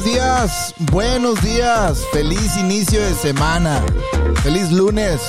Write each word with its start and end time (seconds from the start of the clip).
buenos 0.00 0.04
días, 0.04 0.74
buenos 0.78 1.42
días, 1.42 2.02
feliz 2.12 2.56
inicio 2.56 3.02
de 3.02 3.12
semana, 3.12 3.82
feliz 4.42 4.70
lunes. 4.72 5.20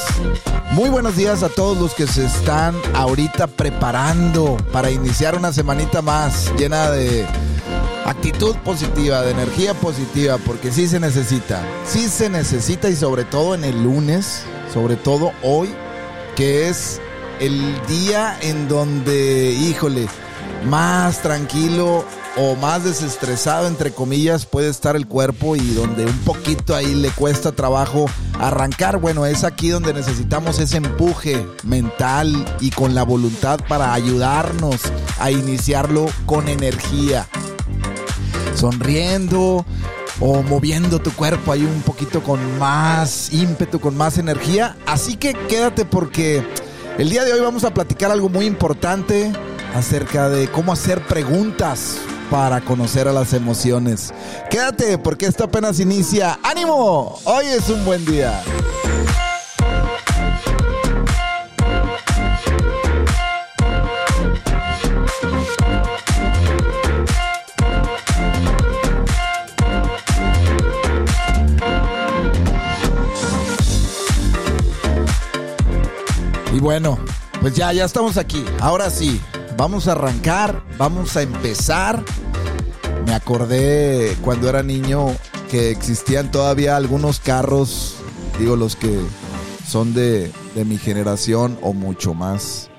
Muy 0.71 0.90
buenos 0.90 1.17
días 1.17 1.44
a 1.44 1.49
todos 1.49 1.78
los 1.78 1.94
que 1.94 2.08
se 2.08 2.26
están 2.26 2.76
ahorita 2.94 3.47
preparando 3.47 4.56
para 4.71 4.89
iniciar 4.89 5.35
una 5.35 5.52
semanita 5.52 6.02
más 6.02 6.53
llena 6.57 6.89
de 6.89 7.26
actitud 8.06 8.56
positiva, 8.57 9.21
de 9.24 9.31
energía 9.31 9.74
positiva, 9.74 10.38
porque 10.38 10.72
sí 10.72 10.88
se 10.88 11.01
necesita, 11.01 11.62
sí 11.85 12.08
se 12.08 12.29
necesita 12.29 12.90
y 12.90 12.96
sobre 12.96 13.26
todo 13.26 13.56
en 13.56 13.65
el 13.65 13.83
lunes, 13.83 14.44
sobre 14.72 14.96
todo 14.96 15.33
hoy, 15.44 15.69
que 16.38 16.70
es 16.70 17.02
el 17.41 17.75
día 17.88 18.38
en 18.41 18.69
donde, 18.69 19.52
híjole, 19.52 20.08
más 20.63 21.22
tranquilo 21.22 22.05
o 22.38 22.55
más 22.55 22.84
desestresado, 22.84 23.67
entre 23.67 23.91
comillas, 23.91 24.45
puede 24.45 24.70
estar 24.70 24.95
el 24.95 25.08
cuerpo 25.08 25.55
y 25.55 25.73
donde 25.73 26.05
un 26.05 26.17
poquito 26.20 26.76
ahí 26.76 26.95
le 26.95 27.09
cuesta 27.09 27.52
trabajo 27.52 28.05
arrancar. 28.39 28.98
Bueno, 28.98 29.26
es 29.26 29.44
aquí 29.44 29.70
donde 29.70 29.94
necesitamos 29.94 30.59
ese 30.59 30.77
empuje 30.77 31.45
mental 31.63 32.45
y 32.59 32.70
con 32.72 32.95
la 32.95 33.03
voluntad 33.03 33.59
para 33.67 33.94
ayudarnos 33.94 34.81
a 35.20 35.31
iniciarlo 35.31 36.05
con 36.25 36.48
energía. 36.48 37.27
Sonriendo 38.55 39.66
o 40.20 40.44
moviendo 40.44 41.00
tu 41.00 41.11
cuerpo 41.11 41.52
ahí 41.52 41.63
un 41.63 41.81
poquito 41.81 42.22
con 42.22 42.59
más 42.59 43.34
ímpetu, 43.34 43.80
con 43.80 43.98
más 43.98 44.17
energía. 44.17 44.77
Así 44.86 45.17
que 45.17 45.34
quédate 45.34 45.84
porque 45.84 46.45
el 46.98 47.09
día 47.09 47.25
de 47.25 47.34
hoy 47.34 47.41
vamos 47.41 47.63
a 47.66 47.73
platicar 47.73 48.11
algo 48.11 48.30
muy 48.30 48.45
importante 48.45 49.31
acerca 49.73 50.30
de 50.30 50.48
cómo 50.50 50.72
hacer 50.73 51.05
preguntas 51.08 51.98
para 52.31 52.61
conocer 52.61 53.09
a 53.09 53.11
las 53.11 53.33
emociones. 53.33 54.13
Quédate 54.49 54.97
porque 54.97 55.25
esto 55.25 55.43
apenas 55.43 55.81
inicia. 55.81 56.39
¡Ánimo! 56.41 57.19
Hoy 57.25 57.45
es 57.47 57.67
un 57.67 57.83
buen 57.83 58.05
día. 58.05 58.41
Y 76.53 76.59
bueno, 76.59 76.97
pues 77.41 77.55
ya, 77.55 77.73
ya 77.73 77.83
estamos 77.83 78.15
aquí. 78.15 78.45
Ahora 78.61 78.89
sí, 78.89 79.19
vamos 79.57 79.89
a 79.89 79.91
arrancar, 79.91 80.63
vamos 80.77 81.17
a 81.17 81.23
empezar. 81.23 82.02
Me 83.05 83.13
acordé 83.13 84.16
cuando 84.21 84.47
era 84.47 84.63
niño 84.63 85.07
que 85.49 85.71
existían 85.71 86.31
todavía 86.31 86.77
algunos 86.77 87.19
carros, 87.19 87.97
digo 88.39 88.55
los 88.55 88.75
que 88.75 88.99
son 89.67 89.93
de, 89.93 90.31
mi 90.66 90.77
generación 90.77 91.58
o 91.61 91.73
mucho 91.73 92.13
más, 92.13 92.69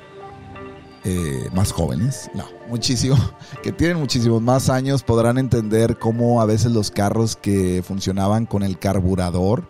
eh, 1.04 1.48
más 1.52 1.72
jóvenes, 1.72 2.30
no, 2.34 2.44
muchísimo, 2.68 3.16
que 3.62 3.72
tienen 3.72 3.98
muchísimos 3.98 4.40
más 4.40 4.70
años, 4.70 5.02
podrán 5.02 5.38
entender 5.38 5.98
cómo 5.98 6.40
a 6.40 6.46
veces 6.46 6.72
los 6.72 6.90
carros 6.90 7.36
que 7.36 7.82
funcionaban 7.86 8.46
con 8.46 8.62
el 8.62 8.78
carburador 8.78 9.68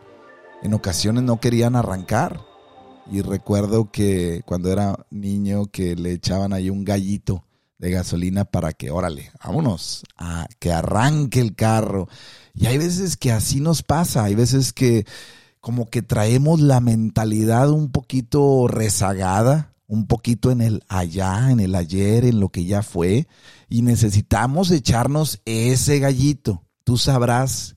en 0.62 0.74
ocasiones 0.74 1.22
no 1.24 1.40
querían 1.40 1.76
arrancar. 1.76 2.40
Y 3.10 3.20
recuerdo 3.20 3.90
que 3.90 4.42
cuando 4.46 4.70
era 4.70 5.06
niño 5.10 5.66
que 5.66 5.96
le 5.96 6.12
echaban 6.12 6.52
ahí 6.52 6.70
un 6.70 6.84
gallito 6.84 7.42
de 7.82 7.90
gasolina 7.90 8.44
para 8.44 8.72
que, 8.72 8.92
órale, 8.92 9.32
vámonos, 9.44 10.04
a 10.16 10.46
que 10.60 10.72
arranque 10.72 11.40
el 11.40 11.56
carro. 11.56 12.08
Y 12.54 12.66
hay 12.66 12.78
veces 12.78 13.16
que 13.16 13.32
así 13.32 13.60
nos 13.60 13.82
pasa, 13.82 14.22
hay 14.22 14.36
veces 14.36 14.72
que 14.72 15.04
como 15.60 15.90
que 15.90 16.00
traemos 16.00 16.60
la 16.60 16.78
mentalidad 16.78 17.70
un 17.70 17.90
poquito 17.90 18.68
rezagada, 18.68 19.74
un 19.88 20.06
poquito 20.06 20.52
en 20.52 20.60
el 20.60 20.84
allá, 20.86 21.50
en 21.50 21.58
el 21.58 21.74
ayer, 21.74 22.24
en 22.24 22.38
lo 22.38 22.50
que 22.50 22.64
ya 22.64 22.84
fue, 22.84 23.26
y 23.68 23.82
necesitamos 23.82 24.70
echarnos 24.70 25.40
ese 25.44 25.98
gallito. 25.98 26.62
Tú 26.84 26.98
sabrás 26.98 27.74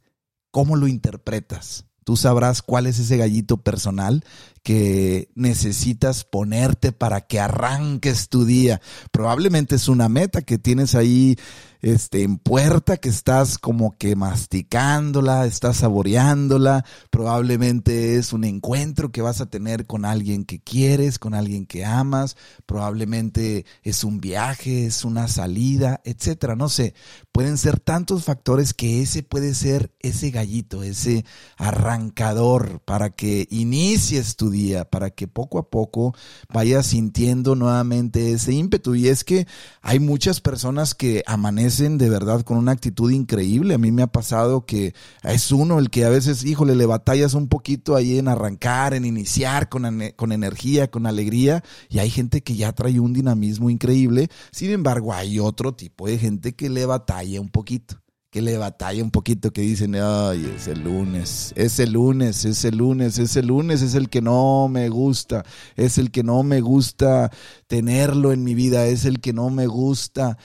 cómo 0.51 0.75
lo 0.75 0.87
interpretas. 0.87 1.85
Tú 2.03 2.15
sabrás 2.15 2.61
cuál 2.61 2.85
es 2.85 2.99
ese 2.99 3.17
gallito 3.17 3.57
personal 3.57 4.23
que 4.65 5.29
necesitas 5.35 6.23
ponerte 6.23 6.91
para 6.91 7.21
que 7.21 7.39
arranques 7.39 8.29
tu 8.29 8.45
día. 8.45 8.81
Probablemente 9.11 9.75
es 9.75 9.87
una 9.87 10.09
meta 10.09 10.41
que 10.41 10.57
tienes 10.57 10.95
ahí 10.95 11.37
este, 11.85 12.23
en 12.23 12.37
puerta, 12.39 12.97
que 12.97 13.09
estás 13.09 13.59
como 13.59 13.95
que 13.95 14.15
masticándola, 14.15 15.45
estás 15.45 15.77
saboreándola. 15.77 16.83
Probablemente 17.11 18.15
es 18.15 18.33
un 18.33 18.43
encuentro 18.43 19.11
que 19.11 19.21
vas 19.21 19.39
a 19.39 19.45
tener 19.51 19.85
con 19.85 20.03
alguien 20.03 20.45
que 20.45 20.59
quieres, 20.59 21.19
con 21.19 21.35
alguien 21.35 21.67
que 21.67 21.85
amas. 21.85 22.37
Probablemente 22.65 23.67
es 23.83 24.03
un 24.03 24.19
viaje, 24.19 24.87
es 24.87 25.05
una 25.05 25.27
salida, 25.27 26.01
etcétera. 26.05 26.55
No 26.55 26.69
sé. 26.69 26.95
Pueden 27.31 27.59
ser 27.59 27.79
tantos 27.79 28.23
factores 28.23 28.73
que 28.73 29.03
ese 29.03 29.21
puede 29.21 29.53
ser 29.53 29.91
ese 29.99 30.31
gallito, 30.31 30.81
ese 30.81 31.23
arrancador 31.55 32.81
para 32.83 33.11
que 33.11 33.47
inicies 33.51 34.37
tu 34.37 34.49
día, 34.55 34.85
para 34.85 35.09
que 35.09 35.27
poco 35.27 35.59
a 35.59 35.69
poco 35.69 36.15
vayas 36.51 36.87
sintiendo 36.87 37.55
nuevamente 37.55 38.31
ese 38.31 38.53
ímpetu. 38.53 38.95
Y 38.95 39.09
es 39.09 39.23
que 39.23 39.47
hay 39.81 39.99
muchas 39.99 40.39
personas 40.39 40.95
que 40.95 41.23
amanecen 41.27 41.97
de 41.97 42.09
verdad 42.09 42.41
con 42.41 42.57
una 42.57 42.71
actitud 42.71 43.11
increíble. 43.11 43.73
A 43.73 43.77
mí 43.77 43.91
me 43.91 44.01
ha 44.01 44.07
pasado 44.07 44.65
que 44.65 44.93
es 45.23 45.51
uno 45.51 45.77
el 45.79 45.89
que 45.89 46.05
a 46.05 46.09
veces, 46.09 46.45
híjole, 46.45 46.75
le 46.75 46.85
batallas 46.85 47.33
un 47.33 47.49
poquito 47.49 47.95
ahí 47.95 48.17
en 48.17 48.29
arrancar, 48.29 48.93
en 48.93 49.05
iniciar 49.05 49.67
con, 49.67 49.83
con 50.15 50.31
energía, 50.31 50.89
con 50.89 51.05
alegría. 51.05 51.63
Y 51.89 51.99
hay 51.99 52.09
gente 52.09 52.41
que 52.41 52.55
ya 52.55 52.71
trae 52.71 52.99
un 52.99 53.13
dinamismo 53.13 53.69
increíble. 53.69 54.29
Sin 54.51 54.71
embargo, 54.71 55.13
hay 55.13 55.39
otro 55.39 55.73
tipo 55.73 56.07
de 56.07 56.17
gente 56.17 56.55
que 56.55 56.69
le 56.69 56.85
batalla 56.85 57.41
un 57.41 57.49
poquito 57.49 58.04
que 58.35 58.41
le 58.41 58.57
batalla 58.57 59.01
un 59.01 59.11
poquito, 59.11 59.53
que 59.53 59.61
dicen, 59.61 59.95
ay, 59.95 60.51
es 60.57 60.67
el 60.67 60.83
lunes, 60.83 61.53
es 61.55 61.79
el 61.79 61.93
lunes, 61.93 62.43
es 62.43 62.65
el 62.65 62.75
lunes, 62.75 63.17
es 63.17 63.37
el 63.37 63.47
lunes, 63.47 63.81
es 63.81 63.95
el 63.95 64.09
que 64.09 64.21
no 64.21 64.67
me 64.67 64.89
gusta, 64.89 65.45
es 65.77 65.97
el 65.97 66.11
que 66.11 66.21
no 66.21 66.43
me 66.43 66.59
gusta 66.59 67.31
tenerlo 67.67 68.33
en 68.33 68.43
mi 68.43 68.53
vida, 68.53 68.87
es 68.87 69.05
el 69.05 69.21
que 69.21 69.31
no 69.31 69.49
me 69.51 69.67
gusta 69.67 70.37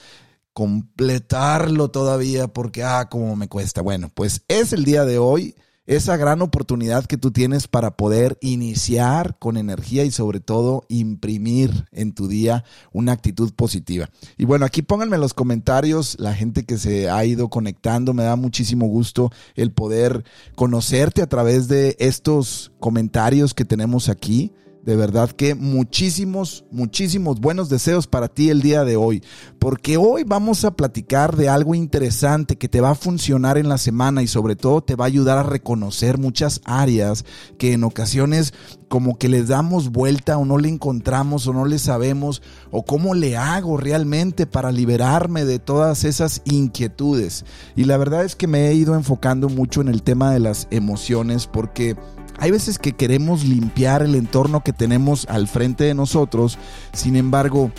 completarlo 0.53 1.91
todavía 1.91 2.47
porque, 2.47 2.81
ah, 2.81 3.09
como 3.11 3.35
me 3.35 3.49
cuesta. 3.49 3.81
Bueno, 3.81 4.09
pues 4.13 4.45
es 4.47 4.71
el 4.71 4.85
día 4.85 5.03
de 5.03 5.17
hoy 5.17 5.55
esa 5.85 6.15
gran 6.15 6.41
oportunidad 6.41 7.05
que 7.05 7.17
tú 7.17 7.31
tienes 7.31 7.67
para 7.67 7.97
poder 7.97 8.37
iniciar 8.41 9.37
con 9.39 9.57
energía 9.57 10.03
y 10.03 10.11
sobre 10.11 10.39
todo 10.39 10.83
imprimir 10.89 11.85
en 11.91 12.13
tu 12.13 12.27
día 12.27 12.63
una 12.91 13.11
actitud 13.11 13.53
positiva. 13.53 14.09
Y 14.37 14.45
bueno, 14.45 14.65
aquí 14.65 14.81
pónganme 14.81 15.15
en 15.15 15.21
los 15.21 15.33
comentarios 15.33 16.17
la 16.19 16.33
gente 16.33 16.65
que 16.65 16.77
se 16.77 17.09
ha 17.09 17.25
ido 17.25 17.49
conectando, 17.49 18.13
me 18.13 18.23
da 18.23 18.35
muchísimo 18.35 18.85
gusto 18.87 19.31
el 19.55 19.71
poder 19.71 20.23
conocerte 20.55 21.21
a 21.21 21.27
través 21.27 21.67
de 21.67 21.95
estos 21.99 22.71
comentarios 22.79 23.53
que 23.53 23.65
tenemos 23.65 24.09
aquí. 24.09 24.53
De 24.83 24.95
verdad 24.95 25.29
que 25.29 25.53
muchísimos, 25.53 26.65
muchísimos 26.71 27.39
buenos 27.39 27.69
deseos 27.69 28.07
para 28.07 28.29
ti 28.29 28.49
el 28.49 28.63
día 28.63 28.83
de 28.83 28.95
hoy, 28.95 29.23
porque 29.59 29.97
hoy 29.97 30.23
vamos 30.23 30.65
a 30.65 30.71
platicar 30.71 31.35
de 31.35 31.49
algo 31.49 31.75
interesante 31.75 32.55
que 32.55 32.67
te 32.67 32.81
va 32.81 32.91
a 32.91 32.95
funcionar 32.95 33.59
en 33.59 33.69
la 33.69 33.77
semana 33.77 34.23
y 34.23 34.27
sobre 34.27 34.55
todo 34.55 34.81
te 34.81 34.95
va 34.95 35.05
a 35.05 35.07
ayudar 35.07 35.37
a 35.37 35.43
reconocer 35.43 36.17
muchas 36.17 36.61
áreas 36.65 37.25
que 37.59 37.73
en 37.73 37.83
ocasiones 37.83 38.55
como 38.87 39.19
que 39.19 39.29
les 39.29 39.47
damos 39.47 39.91
vuelta 39.91 40.37
o 40.37 40.45
no 40.45 40.57
le 40.57 40.67
encontramos 40.67 41.47
o 41.47 41.53
no 41.53 41.65
le 41.65 41.77
sabemos 41.77 42.41
o 42.71 42.83
cómo 42.83 43.13
le 43.13 43.37
hago 43.37 43.77
realmente 43.77 44.47
para 44.47 44.71
liberarme 44.71 45.45
de 45.45 45.59
todas 45.59 46.03
esas 46.03 46.41
inquietudes. 46.43 47.45
Y 47.75 47.85
la 47.85 47.97
verdad 47.97 48.25
es 48.25 48.35
que 48.35 48.47
me 48.47 48.67
he 48.67 48.73
ido 48.73 48.95
enfocando 48.95 49.47
mucho 49.47 49.79
en 49.79 49.89
el 49.89 50.01
tema 50.01 50.33
de 50.33 50.39
las 50.39 50.67
emociones 50.71 51.47
porque 51.47 51.95
hay 52.41 52.49
veces 52.49 52.79
que 52.79 52.93
queremos 52.93 53.43
limpiar 53.43 54.01
el 54.01 54.15
entorno 54.15 54.63
que 54.63 54.73
tenemos 54.73 55.27
al 55.29 55.47
frente 55.47 55.83
de 55.83 55.93
nosotros, 55.93 56.57
sin 56.91 57.15
embargo, 57.15 57.71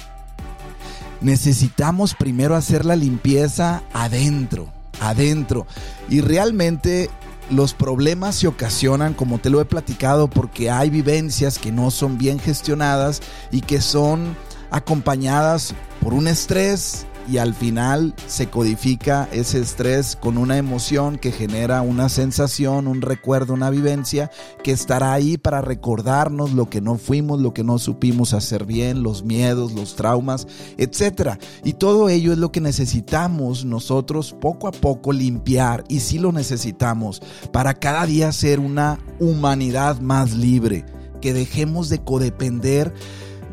necesitamos 1.20 2.14
primero 2.14 2.54
hacer 2.54 2.84
la 2.84 2.94
limpieza 2.94 3.82
adentro, 3.92 4.72
adentro. 5.00 5.66
Y 6.08 6.20
realmente 6.20 7.10
los 7.50 7.74
problemas 7.74 8.36
se 8.36 8.46
ocasionan, 8.46 9.14
como 9.14 9.40
te 9.40 9.50
lo 9.50 9.60
he 9.60 9.64
platicado, 9.64 10.30
porque 10.30 10.70
hay 10.70 10.90
vivencias 10.90 11.58
que 11.58 11.72
no 11.72 11.90
son 11.90 12.16
bien 12.16 12.38
gestionadas 12.38 13.20
y 13.50 13.62
que 13.62 13.80
son 13.80 14.36
acompañadas 14.70 15.74
por 16.00 16.14
un 16.14 16.28
estrés, 16.28 17.04
y 17.28 17.38
al 17.38 17.54
final 17.54 18.14
se 18.26 18.48
codifica 18.48 19.28
ese 19.32 19.60
estrés 19.60 20.16
con 20.16 20.38
una 20.38 20.56
emoción 20.58 21.18
que 21.18 21.32
genera 21.32 21.82
una 21.82 22.08
sensación, 22.08 22.86
un 22.86 23.02
recuerdo, 23.02 23.54
una 23.54 23.70
vivencia 23.70 24.30
que 24.62 24.72
estará 24.72 25.12
ahí 25.12 25.38
para 25.38 25.60
recordarnos 25.60 26.52
lo 26.52 26.68
que 26.68 26.80
no 26.80 26.98
fuimos, 26.98 27.40
lo 27.40 27.54
que 27.54 27.64
no 27.64 27.78
supimos 27.78 28.34
hacer 28.34 28.64
bien, 28.64 29.02
los 29.02 29.24
miedos, 29.24 29.72
los 29.72 29.96
traumas, 29.96 30.46
etc. 30.78 31.38
Y 31.64 31.74
todo 31.74 32.08
ello 32.08 32.32
es 32.32 32.38
lo 32.38 32.52
que 32.52 32.60
necesitamos 32.60 33.64
nosotros 33.64 34.34
poco 34.40 34.68
a 34.68 34.72
poco 34.72 35.12
limpiar 35.12 35.84
y 35.88 36.00
si 36.00 36.18
lo 36.18 36.32
necesitamos 36.32 37.22
para 37.52 37.74
cada 37.74 38.06
día 38.06 38.32
ser 38.32 38.60
una 38.60 38.98
humanidad 39.18 40.00
más 40.00 40.32
libre, 40.32 40.84
que 41.20 41.32
dejemos 41.32 41.88
de 41.88 42.02
codepender 42.02 42.92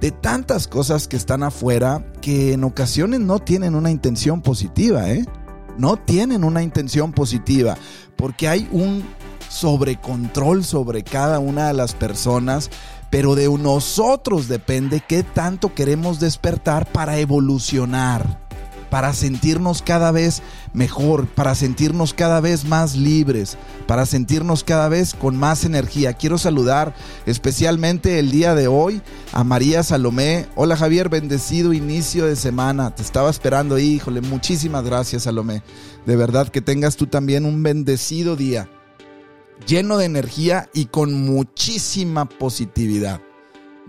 de 0.01 0.11
tantas 0.11 0.67
cosas 0.67 1.07
que 1.07 1.17
están 1.17 1.43
afuera 1.43 2.05
que 2.21 2.53
en 2.53 2.63
ocasiones 2.63 3.19
no 3.19 3.39
tienen 3.39 3.75
una 3.75 3.91
intención 3.91 4.41
positiva, 4.41 5.09
¿eh? 5.09 5.25
No 5.77 5.97
tienen 5.97 6.43
una 6.43 6.61
intención 6.61 7.11
positiva, 7.11 7.77
porque 8.15 8.47
hay 8.47 8.67
un 8.71 9.03
sobrecontrol 9.49 10.63
sobre 10.63 11.03
cada 11.03 11.39
una 11.39 11.67
de 11.67 11.73
las 11.73 11.93
personas, 11.93 12.69
pero 13.09 13.35
de 13.35 13.49
nosotros 13.57 14.47
depende 14.47 15.01
qué 15.05 15.23
tanto 15.23 15.73
queremos 15.73 16.19
despertar 16.19 16.85
para 16.91 17.17
evolucionar 17.17 18.48
para 18.89 19.13
sentirnos 19.13 19.81
cada 19.81 20.11
vez 20.11 20.41
mejor, 20.73 21.27
para 21.27 21.55
sentirnos 21.55 22.13
cada 22.13 22.41
vez 22.41 22.65
más 22.65 22.95
libres, 22.95 23.57
para 23.87 24.05
sentirnos 24.05 24.63
cada 24.63 24.89
vez 24.89 25.13
con 25.13 25.37
más 25.37 25.63
energía. 25.65 26.13
Quiero 26.13 26.37
saludar 26.37 26.93
especialmente 27.25 28.19
el 28.19 28.31
día 28.31 28.55
de 28.55 28.67
hoy 28.67 29.01
a 29.31 29.43
María 29.43 29.83
Salomé. 29.83 30.47
Hola 30.55 30.75
Javier, 30.75 31.09
bendecido 31.09 31.73
inicio 31.73 32.25
de 32.25 32.35
semana. 32.35 32.95
Te 32.95 33.01
estaba 33.01 33.29
esperando 33.29 33.77
híjole, 33.77 34.21
muchísimas 34.21 34.83
gracias 34.83 35.23
Salomé. 35.23 35.63
De 36.05 36.15
verdad 36.15 36.49
que 36.49 36.61
tengas 36.61 36.95
tú 36.95 37.07
también 37.07 37.45
un 37.45 37.61
bendecido 37.61 38.35
día, 38.35 38.69
lleno 39.67 39.97
de 39.97 40.05
energía 40.05 40.69
y 40.73 40.85
con 40.85 41.13
muchísima 41.13 42.27
positividad 42.27 43.21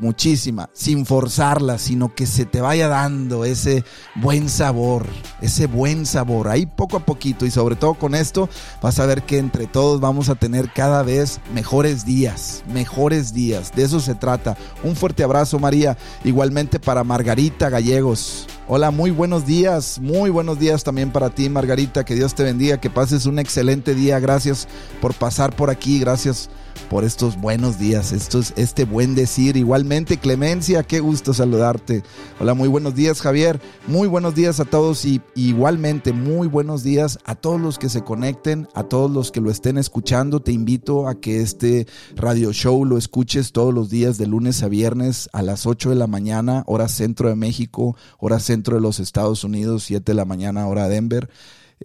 muchísima, 0.00 0.70
sin 0.72 1.06
forzarla, 1.06 1.78
sino 1.78 2.14
que 2.14 2.26
se 2.26 2.46
te 2.46 2.60
vaya 2.60 2.88
dando 2.88 3.44
ese 3.44 3.84
buen 4.16 4.48
sabor, 4.48 5.06
ese 5.40 5.66
buen 5.66 6.06
sabor, 6.06 6.48
ahí 6.48 6.66
poco 6.66 6.96
a 6.96 7.04
poquito 7.04 7.46
y 7.46 7.50
sobre 7.50 7.76
todo 7.76 7.94
con 7.94 8.14
esto 8.14 8.48
vas 8.82 8.98
a 8.98 9.06
ver 9.06 9.22
que 9.22 9.38
entre 9.38 9.66
todos 9.66 10.00
vamos 10.00 10.28
a 10.28 10.34
tener 10.34 10.72
cada 10.72 11.02
vez 11.02 11.40
mejores 11.54 12.04
días, 12.04 12.64
mejores 12.72 13.32
días, 13.32 13.72
de 13.74 13.84
eso 13.84 14.00
se 14.00 14.14
trata. 14.14 14.56
Un 14.82 14.96
fuerte 14.96 15.22
abrazo 15.22 15.58
María, 15.58 15.96
igualmente 16.24 16.80
para 16.80 17.04
Margarita 17.04 17.68
Gallegos. 17.68 18.46
Hola, 18.68 18.90
muy 18.90 19.10
buenos 19.10 19.46
días, 19.46 19.98
muy 20.00 20.30
buenos 20.30 20.58
días 20.58 20.84
también 20.84 21.10
para 21.10 21.30
ti 21.30 21.48
Margarita, 21.48 22.04
que 22.04 22.14
Dios 22.14 22.34
te 22.34 22.44
bendiga, 22.44 22.80
que 22.80 22.88
pases 22.88 23.26
un 23.26 23.38
excelente 23.38 23.94
día, 23.94 24.18
gracias 24.20 24.68
por 25.00 25.12
pasar 25.12 25.54
por 25.54 25.70
aquí, 25.70 25.98
gracias 25.98 26.48
por 26.88 27.04
estos 27.04 27.40
buenos 27.40 27.78
días, 27.78 28.12
estos, 28.12 28.52
este 28.56 28.84
buen 28.84 29.14
decir. 29.14 29.56
Igualmente, 29.56 30.16
Clemencia, 30.16 30.82
qué 30.82 31.00
gusto 31.00 31.34
saludarte. 31.34 32.02
Hola, 32.38 32.54
muy 32.54 32.68
buenos 32.68 32.94
días, 32.94 33.20
Javier. 33.20 33.60
Muy 33.86 34.08
buenos 34.08 34.34
días 34.34 34.60
a 34.60 34.64
todos 34.64 35.04
y 35.04 35.20
igualmente 35.34 36.12
muy 36.12 36.48
buenos 36.48 36.82
días 36.82 37.18
a 37.24 37.34
todos 37.34 37.60
los 37.60 37.78
que 37.78 37.88
se 37.88 38.02
conecten, 38.02 38.68
a 38.74 38.84
todos 38.84 39.10
los 39.10 39.30
que 39.30 39.40
lo 39.40 39.50
estén 39.50 39.78
escuchando. 39.78 40.40
Te 40.40 40.52
invito 40.52 41.08
a 41.08 41.20
que 41.20 41.40
este 41.40 41.86
radio 42.16 42.52
show 42.52 42.84
lo 42.84 42.98
escuches 42.98 43.52
todos 43.52 43.74
los 43.74 43.90
días 43.90 44.18
de 44.18 44.26
lunes 44.26 44.62
a 44.62 44.68
viernes 44.68 45.28
a 45.32 45.42
las 45.42 45.66
8 45.66 45.90
de 45.90 45.96
la 45.96 46.06
mañana, 46.06 46.64
hora 46.66 46.88
centro 46.88 47.28
de 47.28 47.36
México, 47.36 47.96
hora 48.18 48.40
centro 48.40 48.76
de 48.76 48.82
los 48.82 49.00
Estados 49.00 49.44
Unidos, 49.44 49.84
7 49.84 50.12
de 50.12 50.16
la 50.16 50.24
mañana, 50.24 50.66
hora 50.66 50.88
Denver. 50.88 51.28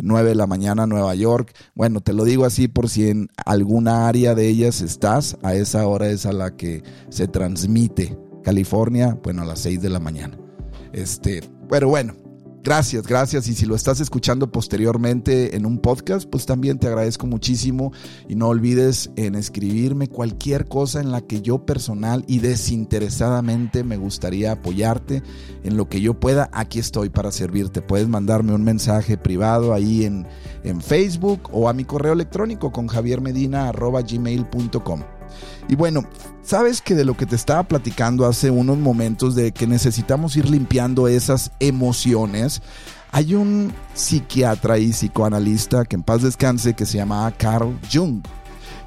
9 0.02 0.30
de 0.30 0.36
la 0.36 0.48
mañana 0.48 0.88
Nueva 0.88 1.16
York. 1.16 1.54
Bueno, 1.76 2.02
te 2.02 2.14
lo 2.14 2.24
digo 2.24 2.46
así 2.46 2.68
por 2.68 2.90
si 2.90 3.10
en 3.10 3.30
alguna 3.46 4.08
área 4.08 4.36
de 4.36 4.48
ellas 4.48 4.82
estás, 4.82 5.38
a 5.44 5.54
esa 5.54 5.88
hora 5.88 6.08
es 6.08 6.26
a 6.26 6.34
la 6.34 6.56
que 6.56 6.84
se 7.10 7.28
transmite. 7.28 8.18
California, 8.44 9.18
bueno, 9.24 9.42
a 9.42 9.46
las 9.46 9.60
6 9.60 9.82
de 9.82 9.90
la 9.90 10.00
mañana. 10.00 10.38
Este, 10.94 11.42
pero 11.68 11.90
bueno, 11.90 12.16
Gracias, 12.66 13.06
gracias. 13.06 13.48
Y 13.48 13.54
si 13.54 13.68
lo 13.68 13.76
estás 13.76 14.00
escuchando 14.00 14.52
posteriormente 14.52 15.56
en 15.56 15.68
un 15.68 15.78
podcast, 15.78 16.28
pues 16.28 16.48
también 16.48 16.80
te 16.80 16.88
agradezco 16.88 17.28
muchísimo. 17.28 17.94
Y 18.28 18.34
no 18.34 18.48
olvides 18.48 19.12
en 19.18 19.36
escribirme 19.36 20.08
cualquier 20.08 20.68
cosa 20.68 21.00
en 21.00 21.12
la 21.12 21.22
que 21.22 21.44
yo 21.44 21.64
personal 21.64 22.26
y 22.28 22.40
desinteresadamente 22.40 23.84
me 23.84 23.98
gustaría 23.98 24.54
apoyarte. 24.54 25.22
En 25.64 25.78
lo 25.78 25.90
que 25.90 26.02
yo 26.02 26.20
pueda, 26.20 26.50
aquí 26.54 26.80
estoy 26.80 27.10
para 27.10 27.32
servirte. 27.32 27.84
Puedes 27.84 28.08
mandarme 28.08 28.56
un 28.56 28.64
mensaje 28.64 29.16
privado 29.16 29.72
ahí 29.72 30.06
en, 30.06 30.26
en 30.64 30.82
Facebook 30.82 31.42
o 31.52 31.70
a 31.70 31.74
mi 31.74 31.86
correo 31.86 32.14
electrónico 32.14 32.72
con 32.72 32.88
javiermedina.gmail.com. 32.88 35.15
Y 35.68 35.76
bueno, 35.76 36.06
sabes 36.44 36.82
que 36.82 36.96
de 36.96 37.06
lo 37.06 37.18
que 37.18 37.26
te 37.26 37.36
estaba 37.36 37.64
platicando 37.64 38.26
hace 38.26 38.52
unos 38.52 38.78
momentos 38.78 39.36
de 39.36 39.52
que 39.52 39.68
necesitamos 39.68 40.36
ir 40.38 40.50
limpiando 40.50 41.08
esas 41.08 41.52
emociones, 41.60 42.62
hay 43.12 43.34
un 43.34 43.74
psiquiatra 43.94 44.78
y 44.78 44.92
psicoanalista 44.92 45.86
que 45.86 45.96
en 45.96 46.04
paz 46.04 46.22
descanse 46.22 46.74
que 46.74 46.86
se 46.86 46.98
llamaba 46.98 47.32
Carl 47.32 47.80
Jung. 47.92 48.22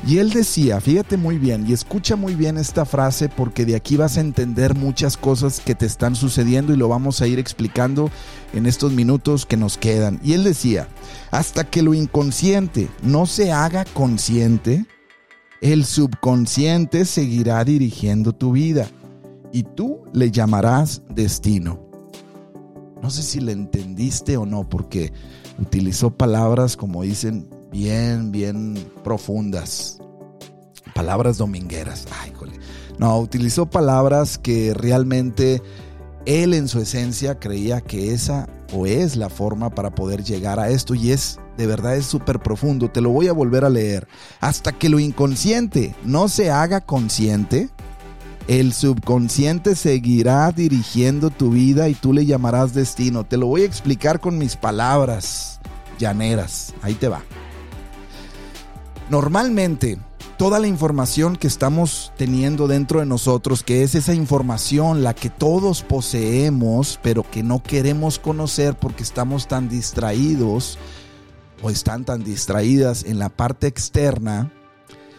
Y 0.06 0.18
él 0.18 0.30
decía, 0.30 0.80
fíjate 0.80 1.16
muy 1.16 1.38
bien 1.38 1.66
y 1.66 1.72
escucha 1.72 2.14
muy 2.14 2.34
bien 2.34 2.56
esta 2.56 2.84
frase 2.84 3.28
porque 3.28 3.64
de 3.64 3.74
aquí 3.74 3.96
vas 3.96 4.16
a 4.16 4.20
entender 4.20 4.74
muchas 4.76 5.16
cosas 5.16 5.60
que 5.60 5.74
te 5.74 5.86
están 5.86 6.14
sucediendo 6.14 6.72
y 6.72 6.76
lo 6.76 6.88
vamos 6.88 7.20
a 7.20 7.26
ir 7.26 7.38
explicando 7.38 8.10
en 8.52 8.66
estos 8.66 8.92
minutos 8.92 9.44
que 9.44 9.56
nos 9.56 9.76
quedan. 9.76 10.20
Y 10.22 10.34
él 10.34 10.44
decía, 10.44 10.86
hasta 11.32 11.64
que 11.64 11.82
lo 11.82 11.94
inconsciente 11.94 12.88
no 13.02 13.26
se 13.26 13.50
haga 13.50 13.84
consciente, 13.86 14.86
el 15.60 15.84
subconsciente 15.84 17.04
seguirá 17.04 17.64
dirigiendo 17.64 18.32
tu 18.32 18.52
vida 18.52 18.88
y 19.52 19.62
tú 19.64 20.00
le 20.12 20.30
llamarás 20.30 21.02
destino. 21.08 21.80
No 23.02 23.10
sé 23.10 23.22
si 23.22 23.40
le 23.40 23.52
entendiste 23.52 24.36
o 24.36 24.46
no, 24.46 24.68
porque 24.68 25.12
utilizó 25.58 26.10
palabras, 26.10 26.76
como 26.76 27.02
dicen, 27.02 27.48
bien, 27.70 28.32
bien 28.32 28.74
profundas. 29.04 29.98
Palabras 30.94 31.38
domingueras. 31.38 32.06
Ay, 32.20 32.32
No, 32.98 33.18
utilizó 33.18 33.66
palabras 33.66 34.38
que 34.38 34.74
realmente 34.74 35.62
él 36.26 36.54
en 36.54 36.68
su 36.68 36.80
esencia 36.80 37.38
creía 37.38 37.80
que 37.80 38.12
esa 38.12 38.48
o 38.72 38.86
es 38.86 39.16
la 39.16 39.28
forma 39.28 39.70
para 39.70 39.94
poder 39.94 40.24
llegar 40.24 40.58
a 40.58 40.70
esto 40.70 40.94
y 40.94 41.12
es 41.12 41.38
de 41.58 41.66
verdad 41.66 41.96
es 41.96 42.06
súper 42.06 42.38
profundo, 42.38 42.88
te 42.88 43.00
lo 43.00 43.10
voy 43.10 43.26
a 43.26 43.32
volver 43.32 43.64
a 43.64 43.68
leer. 43.68 44.06
Hasta 44.40 44.70
que 44.70 44.88
lo 44.88 45.00
inconsciente 45.00 45.96
no 46.04 46.28
se 46.28 46.52
haga 46.52 46.80
consciente, 46.80 47.68
el 48.46 48.72
subconsciente 48.72 49.74
seguirá 49.74 50.52
dirigiendo 50.52 51.30
tu 51.30 51.50
vida 51.50 51.88
y 51.88 51.94
tú 51.94 52.12
le 52.12 52.26
llamarás 52.26 52.74
destino. 52.74 53.24
Te 53.24 53.36
lo 53.36 53.48
voy 53.48 53.62
a 53.62 53.66
explicar 53.66 54.20
con 54.20 54.38
mis 54.38 54.54
palabras 54.54 55.58
llaneras. 55.98 56.74
Ahí 56.80 56.94
te 56.94 57.08
va. 57.08 57.22
Normalmente, 59.10 59.98
toda 60.36 60.60
la 60.60 60.68
información 60.68 61.34
que 61.34 61.48
estamos 61.48 62.12
teniendo 62.16 62.68
dentro 62.68 63.00
de 63.00 63.06
nosotros, 63.06 63.64
que 63.64 63.82
es 63.82 63.96
esa 63.96 64.14
información 64.14 65.02
la 65.02 65.12
que 65.12 65.28
todos 65.28 65.82
poseemos, 65.82 67.00
pero 67.02 67.28
que 67.28 67.42
no 67.42 67.64
queremos 67.64 68.20
conocer 68.20 68.76
porque 68.76 69.02
estamos 69.02 69.48
tan 69.48 69.68
distraídos, 69.68 70.78
o 71.62 71.70
están 71.70 72.04
tan 72.04 72.22
distraídas 72.24 73.04
en 73.04 73.18
la 73.18 73.28
parte 73.28 73.66
externa, 73.66 74.52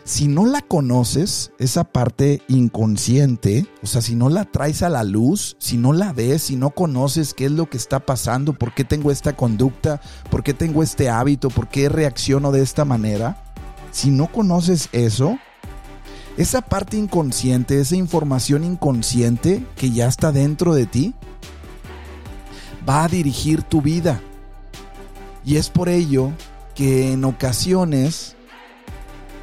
si 0.10 0.28
no 0.28 0.48
la 0.48 0.62
conoces, 0.62 1.52
esa 1.60 1.84
parte 1.84 2.42
inconsciente, 2.48 3.68
o 3.84 3.86
sea, 3.86 4.02
si 4.02 4.16
no 4.16 4.30
la 4.30 4.46
traes 4.46 4.82
a 4.82 4.90
la 4.90 5.04
luz, 5.04 5.56
si 5.60 5.78
no 5.78 5.94
la 5.94 6.14
ves, 6.14 6.42
si 6.42 6.56
no 6.56 6.72
conoces 6.72 7.36
qué 7.36 7.46
es 7.46 7.52
lo 7.52 7.70
que 7.70 7.78
está 7.78 8.00
pasando, 8.00 8.54
por 8.54 8.74
qué 8.74 8.84
tengo 8.84 9.12
esta 9.12 9.36
conducta, 9.36 10.02
por 10.32 10.42
qué 10.42 10.56
tengo 10.56 10.82
este 10.82 11.10
hábito, 11.10 11.50
por 11.50 11.68
qué 11.68 11.90
reacciono 11.90 12.52
de 12.52 12.64
esta 12.64 12.86
manera, 12.86 13.44
si 13.92 14.10
no 14.10 14.32
conoces 14.32 14.90
eso, 14.94 15.38
esa 16.38 16.62
parte 16.62 16.98
inconsciente, 16.98 17.80
esa 17.80 17.96
información 17.96 18.64
inconsciente 18.64 19.64
que 19.76 19.92
ya 19.92 20.08
está 20.08 20.32
dentro 20.32 20.74
de 20.74 20.88
ti, 20.88 21.14
va 22.88 23.04
a 23.04 23.10
dirigir 23.10 23.62
tu 23.62 23.84
vida 23.84 24.22
y 25.46 25.56
es 25.58 25.70
por 25.70 25.90
ello 25.90 26.32
que 26.76 27.14
en 27.14 27.26
ocasiones 27.26 28.36